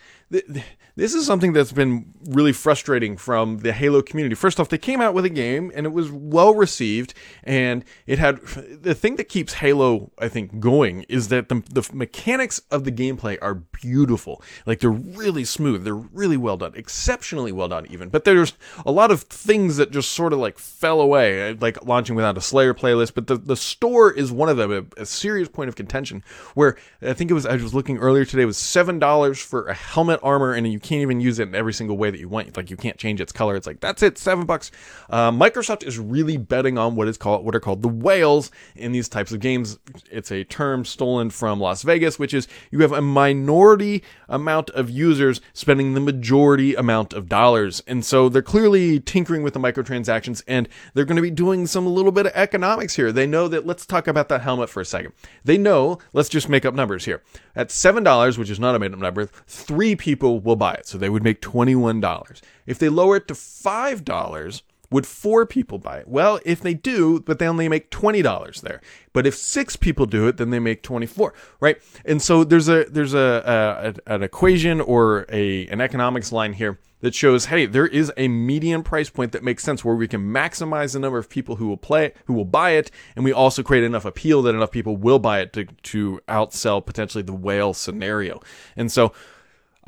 this 1.00 1.14
is 1.14 1.26
something 1.26 1.54
that's 1.54 1.72
been 1.72 2.14
really 2.30 2.52
frustrating 2.52 3.16
from 3.16 3.60
the 3.60 3.72
Halo 3.72 4.02
community. 4.02 4.36
First 4.36 4.60
off, 4.60 4.68
they 4.68 4.78
came 4.78 5.00
out 5.00 5.14
with 5.14 5.24
a 5.24 5.30
game 5.30 5.72
and 5.74 5.86
it 5.86 5.94
was 5.94 6.12
well 6.12 6.54
received, 6.54 7.14
and 7.44 7.86
it 8.06 8.20
had 8.20 8.42
the 8.42 8.94
thing 8.94 9.16
that 9.16 9.30
keeps 9.30 9.54
Halo, 9.54 10.12
I 10.20 10.28
think, 10.28 10.60
going 10.60 11.06
is 11.08 11.30
that 11.30 11.48
the, 11.48 11.64
the 11.72 11.90
mechanics 11.94 12.62
of 12.70 12.84
the 12.84 12.92
gameplay 12.92 13.38
are 13.42 13.56
beautiful. 13.56 14.44
Like 14.66 14.82
they're 14.82 14.90
really 14.90 15.46
smooth, 15.46 15.86
they're 15.86 15.96
really 15.96 16.38
well 16.38 16.58
done, 16.58 16.74
exceptionally 16.76 17.54
well 17.54 17.70
done, 17.70 17.88
even. 17.90 18.10
But 18.10 18.26
there's 18.26 18.54
a 18.86 18.92
lot 18.92 19.10
of 19.10 19.24
things 19.24 19.78
that 19.78 19.92
just 19.92 20.12
sort 20.12 20.34
of 20.34 20.40
like 20.40 20.60
fell 20.60 21.00
away, 21.00 21.52
uh, 21.52 21.56
like 21.62 21.86
launching 21.86 22.16
without 22.16 22.38
a 22.38 22.42
Slayer 22.42 22.74
playlist. 22.74 23.14
But 23.14 23.28
the, 23.28 23.38
the 23.38 23.56
store 23.56 24.12
is 24.12 24.32
one 24.34 24.50
of 24.50 24.58
them, 24.58 24.92
a, 24.98 25.02
a 25.02 25.06
serious 25.06 25.48
point 25.48 25.70
of 25.70 25.76
contention. 25.76 26.24
Where 26.56 26.76
I 27.02 27.14
think 27.14 27.32
it 27.32 27.36
was, 27.36 27.46
I 27.46 27.54
was 27.54 27.74
looking 27.74 27.98
earlier 28.00 28.26
today, 28.26 28.44
was 28.44 28.58
$7 28.58 29.42
for 29.42 29.68
a 29.68 29.74
helmet 29.74 30.20
armor, 30.22 30.54
and 30.54 30.70
you 30.70 30.80
can't 30.89 31.02
even 31.02 31.21
use 31.21 31.38
it 31.38 31.47
in 31.47 31.56
every 31.56 31.71
single 31.73 31.97
way 31.97 32.10
that 32.10 32.19
you 32.19 32.28
want. 32.28 32.58
Like 32.58 32.71
you 32.71 32.78
can't 32.78 32.97
change 32.97 33.21
its 33.21 33.32
color. 33.32 33.56
It's 33.56 33.67
like 33.67 33.80
that's 33.80 34.02
it, 34.02 34.17
seven 34.17 34.45
bucks. 34.45 34.71
Uh, 35.10 35.32
Microsoft 35.32 35.84
is 35.84 35.99
really 35.99 36.36
betting 36.36 36.80
on 36.80 36.95
what 36.95 37.08
is 37.08 37.15
called 37.17 37.45
what 37.45 37.56
are 37.56 37.60
called 37.60 37.84
the 37.84 37.88
whales 37.88 38.49
in 38.75 38.91
these 38.91 39.08
types 39.08 39.32
of 39.32 39.39
games. 39.39 39.78
It's 40.10 40.32
a 40.32 40.43
term 40.43 40.84
stolen 40.86 41.30
from 41.30 41.60
Las 41.60 41.84
Vegas, 41.84 42.17
which 42.17 42.34
is 42.34 42.47
you 42.71 42.80
have 42.80 42.91
a 42.91 43.02
minority 43.02 44.04
amount 44.28 44.71
of 44.71 44.89
users 44.89 45.41
spending 45.54 45.93
the 45.93 45.99
majority 45.99 46.73
amount 46.73 47.13
of 47.13 47.30
dollars, 47.30 47.84
and 47.86 48.04
so 48.04 48.28
they're 48.28 48.41
clearly 48.41 48.99
tinkering 48.99 49.43
with 49.43 49.54
the 49.54 49.60
microtransactions, 49.60 50.41
and 50.47 50.67
they're 50.93 51.06
going 51.06 51.17
to 51.17 51.21
be 51.21 51.30
doing 51.30 51.67
some 51.67 51.86
little 51.86 52.12
bit 52.12 52.25
of 52.25 52.32
economics 52.34 52.95
here. 52.95 53.12
They 53.12 53.28
know 53.28 53.47
that. 53.47 53.67
Let's 53.67 53.86
talk 53.86 54.08
about 54.08 54.30
that 54.30 54.41
helmet 54.41 54.69
for 54.69 54.82
a 54.82 54.86
second. 54.86 55.13
They 55.43 55.58
know. 55.58 55.99
Let's 56.13 56.30
just 56.30 56.49
make 56.49 56.65
up 56.65 56.73
numbers 56.73 57.06
here. 57.06 57.21
At 57.56 57.69
seven 57.69 58.04
dollars, 58.04 58.39
which 58.39 58.49
is 58.49 58.60
not 58.60 58.73
a 58.73 58.80
made 58.80 58.93
up 58.93 58.99
number, 58.99 59.28
three 59.45 59.95
people 59.95 60.39
will 60.39 60.56
buy 60.56 60.73
it, 60.73 60.79
so 60.86 60.98
they 60.98 61.10
would 61.10 61.24
make 61.24 61.42
$21. 61.42 62.42
If 62.65 62.80
they 62.80 62.89
lower 62.89 63.18
it 63.18 63.28
to 63.28 63.34
$5, 63.34 64.62
would 64.92 65.06
four 65.06 65.46
people 65.46 65.78
buy 65.78 66.00
it? 66.00 66.08
Well, 66.08 66.39
if 66.46 66.62
they 66.62 66.74
do, 66.74 67.20
but 67.20 67.39
they 67.39 67.48
only 67.48 67.70
make 67.70 67.92
$20 67.92 68.62
there. 68.62 68.82
But 69.13 69.28
if 69.28 69.36
six 69.36 69.76
people 69.76 70.06
do 70.06 70.28
it, 70.28 70.38
then 70.38 70.50
they 70.50 70.60
make 70.60 70.82
24, 70.82 71.34
right? 71.60 71.78
And 72.06 72.22
so 72.22 72.44
there's 72.44 72.70
a 72.70 72.86
there's 72.86 73.13
a, 73.13 73.96
a 74.08 74.13
an 74.13 74.24
equation 74.24 74.82
or 74.82 75.26
a 75.30 75.68
an 75.68 75.82
economics 75.82 76.32
line 76.32 76.54
here 76.54 76.80
that 77.02 77.15
shows, 77.15 77.46
hey, 77.46 77.65
there 77.65 77.88
is 77.88 78.12
a 78.18 78.28
median 78.28 78.84
price 78.84 79.10
point 79.10 79.32
that 79.32 79.44
makes 79.44 79.63
sense 79.63 79.86
where 79.86 79.96
we 79.96 80.08
can 80.08 80.22
maximize 80.22 80.94
the 80.94 81.00
number 81.00 81.18
of 81.18 81.30
people 81.30 81.56
who 81.56 81.68
will 81.68 81.78
play, 81.78 82.13
who 82.26 82.34
will 82.34 82.46
buy 82.46 82.72
it, 82.72 82.92
and 83.15 83.24
we 83.24 83.32
also 83.32 83.63
create 83.63 83.84
enough 83.84 84.06
appeal 84.06 84.42
that 84.42 84.56
enough 84.56 84.72
people 84.72 84.98
will 84.98 85.20
buy 85.20 85.39
it 85.39 85.54
to 85.54 85.65
to 85.65 86.20
outsell 86.28 86.86
potentially 86.86 87.24
the 87.24 87.34
whale 87.34 87.74
scenario. 87.74 88.42
And 88.76 88.92
so 88.92 89.13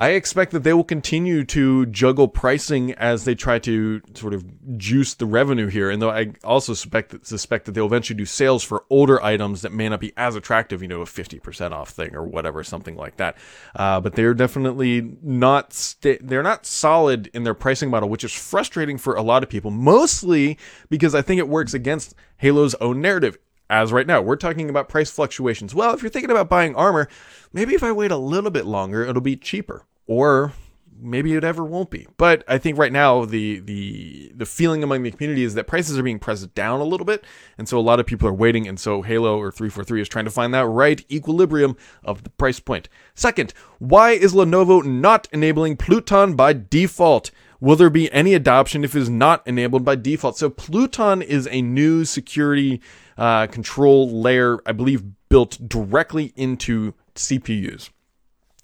I 0.01 0.13
expect 0.13 0.51
that 0.53 0.63
they 0.63 0.73
will 0.73 0.83
continue 0.83 1.43
to 1.43 1.85
juggle 1.85 2.27
pricing 2.27 2.91
as 2.93 3.23
they 3.25 3.35
try 3.35 3.59
to 3.59 4.01
sort 4.15 4.33
of 4.33 4.43
juice 4.75 5.13
the 5.13 5.27
revenue 5.27 5.67
here. 5.67 5.91
And 5.91 6.01
though 6.01 6.09
I 6.09 6.31
also 6.43 6.73
suspect 6.73 7.11
that, 7.11 7.27
suspect 7.27 7.65
that 7.65 7.73
they'll 7.73 7.85
eventually 7.85 8.17
do 8.17 8.25
sales 8.25 8.63
for 8.63 8.83
older 8.89 9.23
items 9.23 9.61
that 9.61 9.71
may 9.71 9.87
not 9.89 9.99
be 9.99 10.11
as 10.17 10.35
attractive, 10.35 10.81
you 10.81 10.87
know, 10.87 11.01
a 11.01 11.05
50% 11.05 11.71
off 11.71 11.91
thing 11.91 12.15
or 12.15 12.23
whatever, 12.23 12.63
something 12.63 12.95
like 12.95 13.17
that. 13.17 13.37
Uh, 13.75 14.01
but 14.01 14.15
they're 14.15 14.33
definitely 14.33 15.17
not, 15.21 15.71
st- 15.71 16.27
they're 16.27 16.41
not 16.41 16.65
solid 16.65 17.29
in 17.35 17.43
their 17.43 17.53
pricing 17.53 17.91
model, 17.91 18.09
which 18.09 18.23
is 18.23 18.33
frustrating 18.33 18.97
for 18.97 19.13
a 19.13 19.21
lot 19.21 19.43
of 19.43 19.49
people, 19.49 19.69
mostly 19.69 20.57
because 20.89 21.13
I 21.13 21.21
think 21.21 21.37
it 21.37 21.47
works 21.47 21.75
against 21.75 22.15
Halo's 22.37 22.73
own 22.81 23.01
narrative 23.01 23.37
as 23.69 23.93
right 23.93 24.07
now. 24.07 24.19
We're 24.19 24.35
talking 24.35 24.67
about 24.67 24.89
price 24.89 25.11
fluctuations. 25.11 25.75
Well, 25.75 25.93
if 25.93 26.01
you're 26.01 26.09
thinking 26.09 26.31
about 26.31 26.49
buying 26.49 26.75
armor, 26.75 27.07
maybe 27.53 27.75
if 27.75 27.83
I 27.83 27.91
wait 27.91 28.09
a 28.09 28.17
little 28.17 28.49
bit 28.49 28.65
longer, 28.65 29.05
it'll 29.05 29.21
be 29.21 29.37
cheaper 29.37 29.85
or 30.07 30.53
maybe 31.01 31.33
it 31.33 31.43
ever 31.43 31.63
won't 31.63 31.89
be. 31.89 32.07
But 32.17 32.43
I 32.47 32.57
think 32.57 32.77
right 32.77 32.91
now 32.91 33.25
the 33.25 33.59
the 33.59 34.31
the 34.35 34.45
feeling 34.45 34.83
among 34.83 35.03
the 35.03 35.11
community 35.11 35.43
is 35.43 35.55
that 35.55 35.67
prices 35.67 35.97
are 35.97 36.03
being 36.03 36.19
pressed 36.19 36.53
down 36.53 36.79
a 36.79 36.85
little 36.85 37.05
bit, 37.05 37.25
and 37.57 37.67
so 37.67 37.77
a 37.77 37.81
lot 37.81 37.99
of 37.99 38.05
people 38.05 38.27
are 38.27 38.33
waiting. 38.33 38.67
And 38.67 38.79
so 38.79 39.01
Halo 39.01 39.37
or 39.37 39.51
343 39.51 40.01
is 40.01 40.09
trying 40.09 40.25
to 40.25 40.31
find 40.31 40.53
that 40.53 40.67
right 40.67 41.03
equilibrium 41.11 41.75
of 42.03 42.23
the 42.23 42.29
price 42.29 42.59
point. 42.59 42.87
Second, 43.15 43.53
why 43.79 44.11
is 44.11 44.33
Lenovo 44.33 44.83
not 44.83 45.27
enabling 45.31 45.77
Pluton 45.77 46.35
by 46.35 46.53
default? 46.53 47.31
Will 47.59 47.75
there 47.75 47.91
be 47.91 48.11
any 48.11 48.33
adoption 48.33 48.83
if 48.83 48.95
it 48.95 49.01
is 49.01 49.09
not 49.09 49.45
enabled 49.45 49.85
by 49.85 49.95
default? 49.95 50.37
So 50.37 50.49
Pluton 50.49 51.21
is 51.21 51.47
a 51.51 51.61
new 51.61 52.05
security 52.05 52.81
uh, 53.17 53.45
control 53.47 54.09
layer, 54.09 54.59
I 54.65 54.71
believe, 54.71 55.03
built 55.29 55.59
directly 55.69 56.33
into 56.35 56.95
CPUs. 57.13 57.91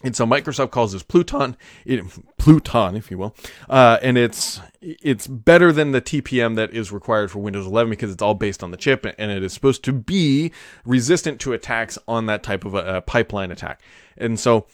And 0.03 0.15
so 0.15 0.27
Microsoft 0.27 0.69
calls 0.69 0.93
this 0.93 1.01
Pluton, 1.01 1.57
it, 1.83 2.03
Pluton, 2.37 2.95
if 2.95 3.09
you 3.09 3.17
will, 3.17 3.35
uh, 3.67 3.97
and 4.03 4.15
it's 4.15 4.61
it's 4.79 5.25
better 5.25 5.71
than 5.71 5.91
the 5.91 6.01
TPM 6.01 6.55
that 6.55 6.71
is 6.71 6.91
required 6.91 7.31
for 7.31 7.39
Windows 7.39 7.65
11 7.65 7.89
because 7.89 8.11
it's 8.11 8.21
all 8.21 8.35
based 8.35 8.61
on 8.61 8.69
the 8.69 8.77
chip, 8.77 9.07
and 9.17 9.31
it 9.31 9.43
is 9.43 9.53
supposed 9.53 9.83
to 9.85 9.93
be 9.93 10.51
resistant 10.85 11.41
to 11.41 11.53
attacks 11.53 11.97
on 12.07 12.27
that 12.27 12.43
type 12.43 12.63
of 12.63 12.75
a, 12.75 12.97
a 12.97 13.01
pipeline 13.01 13.51
attack. 13.51 13.81
And 14.15 14.39
so 14.39 14.67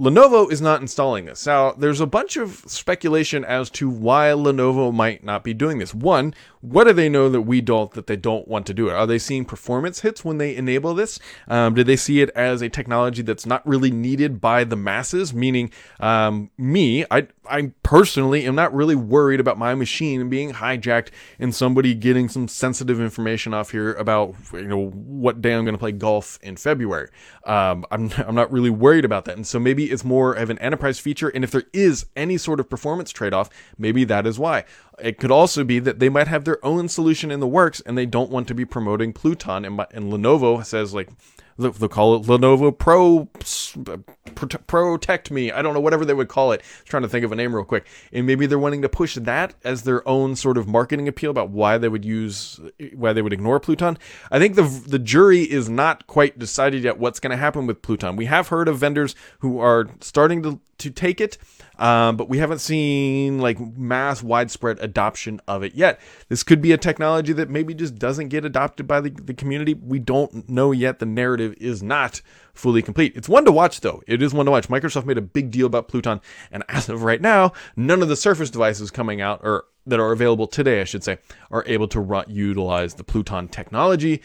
Lenovo 0.00 0.50
is 0.50 0.60
not 0.60 0.80
installing 0.80 1.24
this. 1.24 1.44
Now, 1.44 1.72
there's 1.72 2.00
a 2.00 2.06
bunch 2.06 2.36
of 2.36 2.62
speculation 2.66 3.44
as 3.44 3.68
to 3.70 3.90
why 3.90 4.26
Lenovo 4.28 4.94
might 4.94 5.24
not 5.24 5.42
be 5.42 5.52
doing 5.52 5.78
this. 5.78 5.92
One, 5.92 6.34
what 6.60 6.84
do 6.84 6.92
they 6.92 7.08
know 7.08 7.28
that 7.28 7.42
we 7.42 7.60
don't, 7.60 7.90
that 7.92 8.06
they 8.06 8.16
don't 8.16 8.46
want 8.46 8.66
to 8.66 8.74
do 8.74 8.88
it? 8.88 8.92
Are 8.92 9.06
they 9.06 9.18
seeing 9.18 9.44
performance 9.44 10.00
hits 10.00 10.24
when 10.24 10.38
they 10.38 10.54
enable 10.54 10.94
this? 10.94 11.18
Um, 11.48 11.74
do 11.74 11.82
they 11.82 11.96
see 11.96 12.20
it 12.20 12.30
as 12.30 12.62
a 12.62 12.68
technology 12.68 13.22
that's 13.22 13.46
not 13.46 13.66
really 13.66 13.90
needed 13.90 14.40
by 14.40 14.62
the 14.62 14.76
masses? 14.76 15.34
Meaning, 15.34 15.72
um, 15.98 16.50
me, 16.56 17.04
I, 17.10 17.26
I 17.48 17.72
personally 17.82 18.44
am 18.46 18.54
not 18.54 18.72
really 18.72 18.96
worried 18.96 19.40
about 19.40 19.58
my 19.58 19.74
machine 19.74 20.28
being 20.28 20.52
hijacked 20.52 21.08
and 21.40 21.52
somebody 21.52 21.94
getting 21.94 22.28
some 22.28 22.46
sensitive 22.46 23.00
information 23.00 23.52
off 23.52 23.70
here 23.70 23.94
about, 23.94 24.34
you 24.52 24.68
know, 24.68 24.90
what 24.90 25.40
day 25.40 25.54
I'm 25.54 25.64
going 25.64 25.74
to 25.74 25.78
play 25.78 25.92
golf 25.92 26.38
in 26.42 26.56
February. 26.56 27.08
Um, 27.44 27.84
I'm, 27.90 28.10
I'm 28.16 28.34
not 28.34 28.52
really 28.52 28.70
worried 28.70 29.04
about 29.04 29.24
that. 29.24 29.34
And 29.36 29.46
so 29.46 29.58
maybe 29.58 29.87
it's 29.90 30.04
more 30.04 30.32
of 30.32 30.50
an 30.50 30.58
enterprise 30.58 30.98
feature. 30.98 31.28
And 31.28 31.44
if 31.44 31.50
there 31.50 31.64
is 31.72 32.06
any 32.16 32.36
sort 32.36 32.60
of 32.60 32.70
performance 32.70 33.10
trade 33.10 33.32
off, 33.32 33.50
maybe 33.76 34.04
that 34.04 34.26
is 34.26 34.38
why. 34.38 34.64
It 34.98 35.18
could 35.18 35.30
also 35.30 35.64
be 35.64 35.78
that 35.80 35.98
they 35.98 36.08
might 36.08 36.28
have 36.28 36.44
their 36.44 36.64
own 36.64 36.88
solution 36.88 37.30
in 37.30 37.40
the 37.40 37.46
works 37.46 37.80
and 37.86 37.96
they 37.96 38.06
don't 38.06 38.30
want 38.30 38.48
to 38.48 38.54
be 38.54 38.64
promoting 38.64 39.12
Pluton. 39.12 39.64
And, 39.64 39.80
and 39.92 40.12
Lenovo 40.12 40.64
says, 40.64 40.94
like, 40.94 41.08
they'll 41.58 41.72
call 41.72 42.16
it 42.16 42.22
Lenovo 42.22 42.76
Pro 42.76 43.28
Protect 43.84 45.30
Me. 45.30 45.50
I 45.50 45.62
don't 45.62 45.74
know 45.74 45.80
whatever 45.80 46.04
they 46.04 46.14
would 46.14 46.28
call 46.28 46.52
it. 46.52 46.62
I'm 46.80 46.84
trying 46.86 47.02
to 47.02 47.08
think 47.08 47.24
of 47.24 47.32
a 47.32 47.36
name 47.36 47.54
real 47.54 47.64
quick. 47.64 47.86
And 48.12 48.26
maybe 48.26 48.46
they're 48.46 48.58
wanting 48.58 48.82
to 48.82 48.88
push 48.88 49.16
that 49.16 49.54
as 49.64 49.82
their 49.82 50.06
own 50.08 50.36
sort 50.36 50.58
of 50.58 50.68
marketing 50.68 51.08
appeal 51.08 51.30
about 51.30 51.50
why 51.50 51.78
they 51.78 51.88
would 51.88 52.04
use 52.04 52.60
why 52.94 53.12
they 53.12 53.22
would 53.22 53.32
ignore 53.32 53.60
Pluton. 53.60 53.98
I 54.30 54.38
think 54.38 54.54
the 54.54 54.62
the 54.62 54.98
jury 54.98 55.42
is 55.42 55.68
not 55.68 56.06
quite 56.06 56.38
decided 56.38 56.84
yet 56.84 56.98
what's 56.98 57.20
going 57.20 57.30
to 57.30 57.36
happen 57.36 57.66
with 57.66 57.82
Pluton. 57.82 58.16
We 58.16 58.26
have 58.26 58.48
heard 58.48 58.68
of 58.68 58.78
vendors 58.78 59.14
who 59.40 59.58
are 59.58 59.88
starting 60.00 60.42
to 60.42 60.60
to 60.78 60.90
take 60.90 61.20
it. 61.20 61.38
Um, 61.78 62.16
but 62.16 62.28
we 62.28 62.38
haven't 62.38 62.58
seen 62.58 63.38
like 63.38 63.60
mass 63.60 64.20
widespread 64.20 64.78
adoption 64.80 65.40
of 65.46 65.62
it 65.62 65.74
yet. 65.74 66.00
This 66.28 66.42
could 66.42 66.60
be 66.60 66.72
a 66.72 66.76
technology 66.76 67.32
that 67.34 67.50
maybe 67.50 67.72
just 67.72 67.96
doesn't 67.96 68.28
get 68.28 68.44
adopted 68.44 68.88
by 68.88 69.00
the, 69.00 69.10
the 69.10 69.34
community. 69.34 69.74
We 69.74 70.00
don't 70.00 70.48
know 70.48 70.72
yet. 70.72 70.98
The 70.98 71.06
narrative 71.06 71.54
is 71.60 71.82
not 71.82 72.20
fully 72.58 72.82
complete. 72.82 73.16
It's 73.16 73.28
one 73.28 73.44
to 73.44 73.52
watch 73.52 73.80
though. 73.80 74.02
It 74.06 74.22
is 74.22 74.34
one 74.34 74.46
to 74.46 74.52
watch. 74.52 74.68
Microsoft 74.68 75.06
made 75.06 75.18
a 75.18 75.22
big 75.22 75.50
deal 75.50 75.66
about 75.66 75.88
Pluton, 75.88 76.20
and 76.50 76.64
as 76.68 76.88
of 76.88 77.02
right 77.02 77.20
now, 77.20 77.52
none 77.76 78.02
of 78.02 78.08
the 78.08 78.16
Surface 78.16 78.50
devices 78.50 78.90
coming 78.90 79.20
out 79.20 79.40
or 79.42 79.64
that 79.86 80.00
are 80.00 80.12
available 80.12 80.46
today, 80.46 80.80
I 80.80 80.84
should 80.84 81.04
say, 81.04 81.18
are 81.50 81.64
able 81.66 81.88
to 81.88 82.00
run, 82.00 82.24
utilize 82.28 82.94
the 82.94 83.04
Pluton 83.04 83.48
technology. 83.48 84.20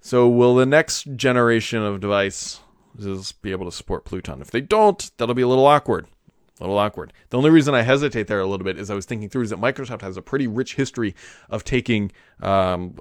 So 0.00 0.28
will 0.28 0.54
the 0.54 0.66
next 0.66 1.16
generation 1.16 1.82
of 1.82 2.00
devices 2.00 2.60
be 3.40 3.50
able 3.50 3.64
to 3.64 3.72
support 3.72 4.04
Pluton? 4.04 4.42
If 4.42 4.50
they 4.50 4.60
don't, 4.60 5.10
that'll 5.16 5.34
be 5.34 5.42
a 5.42 5.48
little 5.48 5.66
awkward 5.66 6.06
a 6.60 6.64
little 6.64 6.78
awkward. 6.78 7.12
The 7.30 7.36
only 7.36 7.50
reason 7.50 7.74
I 7.74 7.82
hesitate 7.82 8.28
there 8.28 8.40
a 8.40 8.46
little 8.46 8.64
bit 8.64 8.78
is 8.78 8.90
I 8.90 8.94
was 8.94 9.04
thinking 9.04 9.28
through 9.28 9.42
is 9.42 9.50
that 9.50 9.60
Microsoft 9.60 10.00
has 10.00 10.16
a 10.16 10.22
pretty 10.22 10.46
rich 10.46 10.74
history 10.74 11.14
of 11.50 11.64
taking, 11.64 12.12
um, 12.40 12.96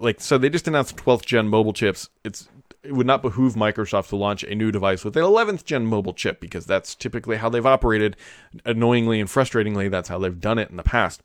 like 0.00 0.20
so 0.20 0.36
they 0.36 0.50
just 0.50 0.68
announced 0.68 0.96
12th 0.96 1.24
gen 1.24 1.48
mobile 1.48 1.72
chips. 1.72 2.10
It's 2.24 2.48
it 2.82 2.92
would 2.92 3.06
not 3.06 3.22
behoove 3.22 3.54
Microsoft 3.54 4.08
to 4.08 4.16
launch 4.16 4.44
a 4.44 4.54
new 4.54 4.70
device 4.70 5.04
with 5.04 5.16
an 5.16 5.22
11th 5.22 5.64
gen 5.64 5.86
mobile 5.86 6.14
chip 6.14 6.40
because 6.40 6.66
that's 6.66 6.94
typically 6.94 7.36
how 7.36 7.48
they've 7.48 7.66
operated. 7.66 8.16
Annoyingly 8.64 9.20
and 9.20 9.28
frustratingly, 9.28 9.90
that's 9.90 10.08
how 10.08 10.18
they've 10.18 10.40
done 10.40 10.58
it 10.58 10.70
in 10.70 10.76
the 10.76 10.82
past. 10.82 11.22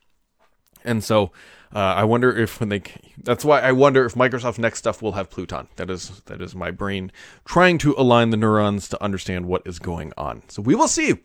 And 0.84 1.04
so 1.04 1.32
uh, 1.74 1.80
I 1.80 2.04
wonder 2.04 2.36
if 2.36 2.60
when 2.60 2.70
they 2.70 2.84
that's 3.18 3.46
why 3.46 3.62
I 3.62 3.72
wonder 3.72 4.06
if 4.06 4.16
Microsoft 4.16 4.60
next 4.60 4.80
stuff 4.80 5.02
will 5.02 5.14
have 5.14 5.30
Pluton. 5.30 5.68
That 5.78 5.90
is 5.90 6.22
that 6.26 6.42
is 6.42 6.54
my 6.54 6.72
brain 6.72 7.12
trying 7.46 7.78
to 7.80 7.96
align 7.98 8.32
the 8.32 8.38
neurons 8.38 8.90
to 8.90 9.04
understand 9.04 9.46
what 9.46 9.62
is 9.66 9.80
going 9.80 10.14
on. 10.18 10.44
So 10.50 10.62
we 10.62 10.76
will 10.76 10.88
see 10.88 11.20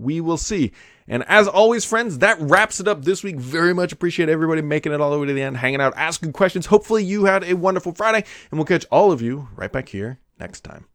we 0.00 0.20
will 0.20 0.36
see. 0.36 0.72
And 1.06 1.24
as 1.24 1.48
always, 1.48 1.84
friends, 1.84 2.18
that 2.18 2.40
wraps 2.40 2.80
it 2.80 2.86
up 2.86 3.04
this 3.04 3.22
week. 3.22 3.36
Very 3.36 3.74
much 3.74 3.92
appreciate 3.92 4.28
everybody 4.28 4.62
making 4.62 4.92
it 4.92 5.00
all 5.00 5.10
the 5.10 5.18
way 5.18 5.26
to 5.26 5.32
the 5.32 5.42
end, 5.42 5.56
hanging 5.56 5.80
out, 5.80 5.92
asking 5.96 6.32
questions. 6.32 6.66
Hopefully, 6.66 7.04
you 7.04 7.24
had 7.24 7.44
a 7.44 7.54
wonderful 7.54 7.92
Friday, 7.92 8.24
and 8.50 8.58
we'll 8.58 8.66
catch 8.66 8.86
all 8.90 9.10
of 9.12 9.20
you 9.20 9.48
right 9.56 9.72
back 9.72 9.88
here 9.88 10.18
next 10.38 10.60
time. 10.60 10.86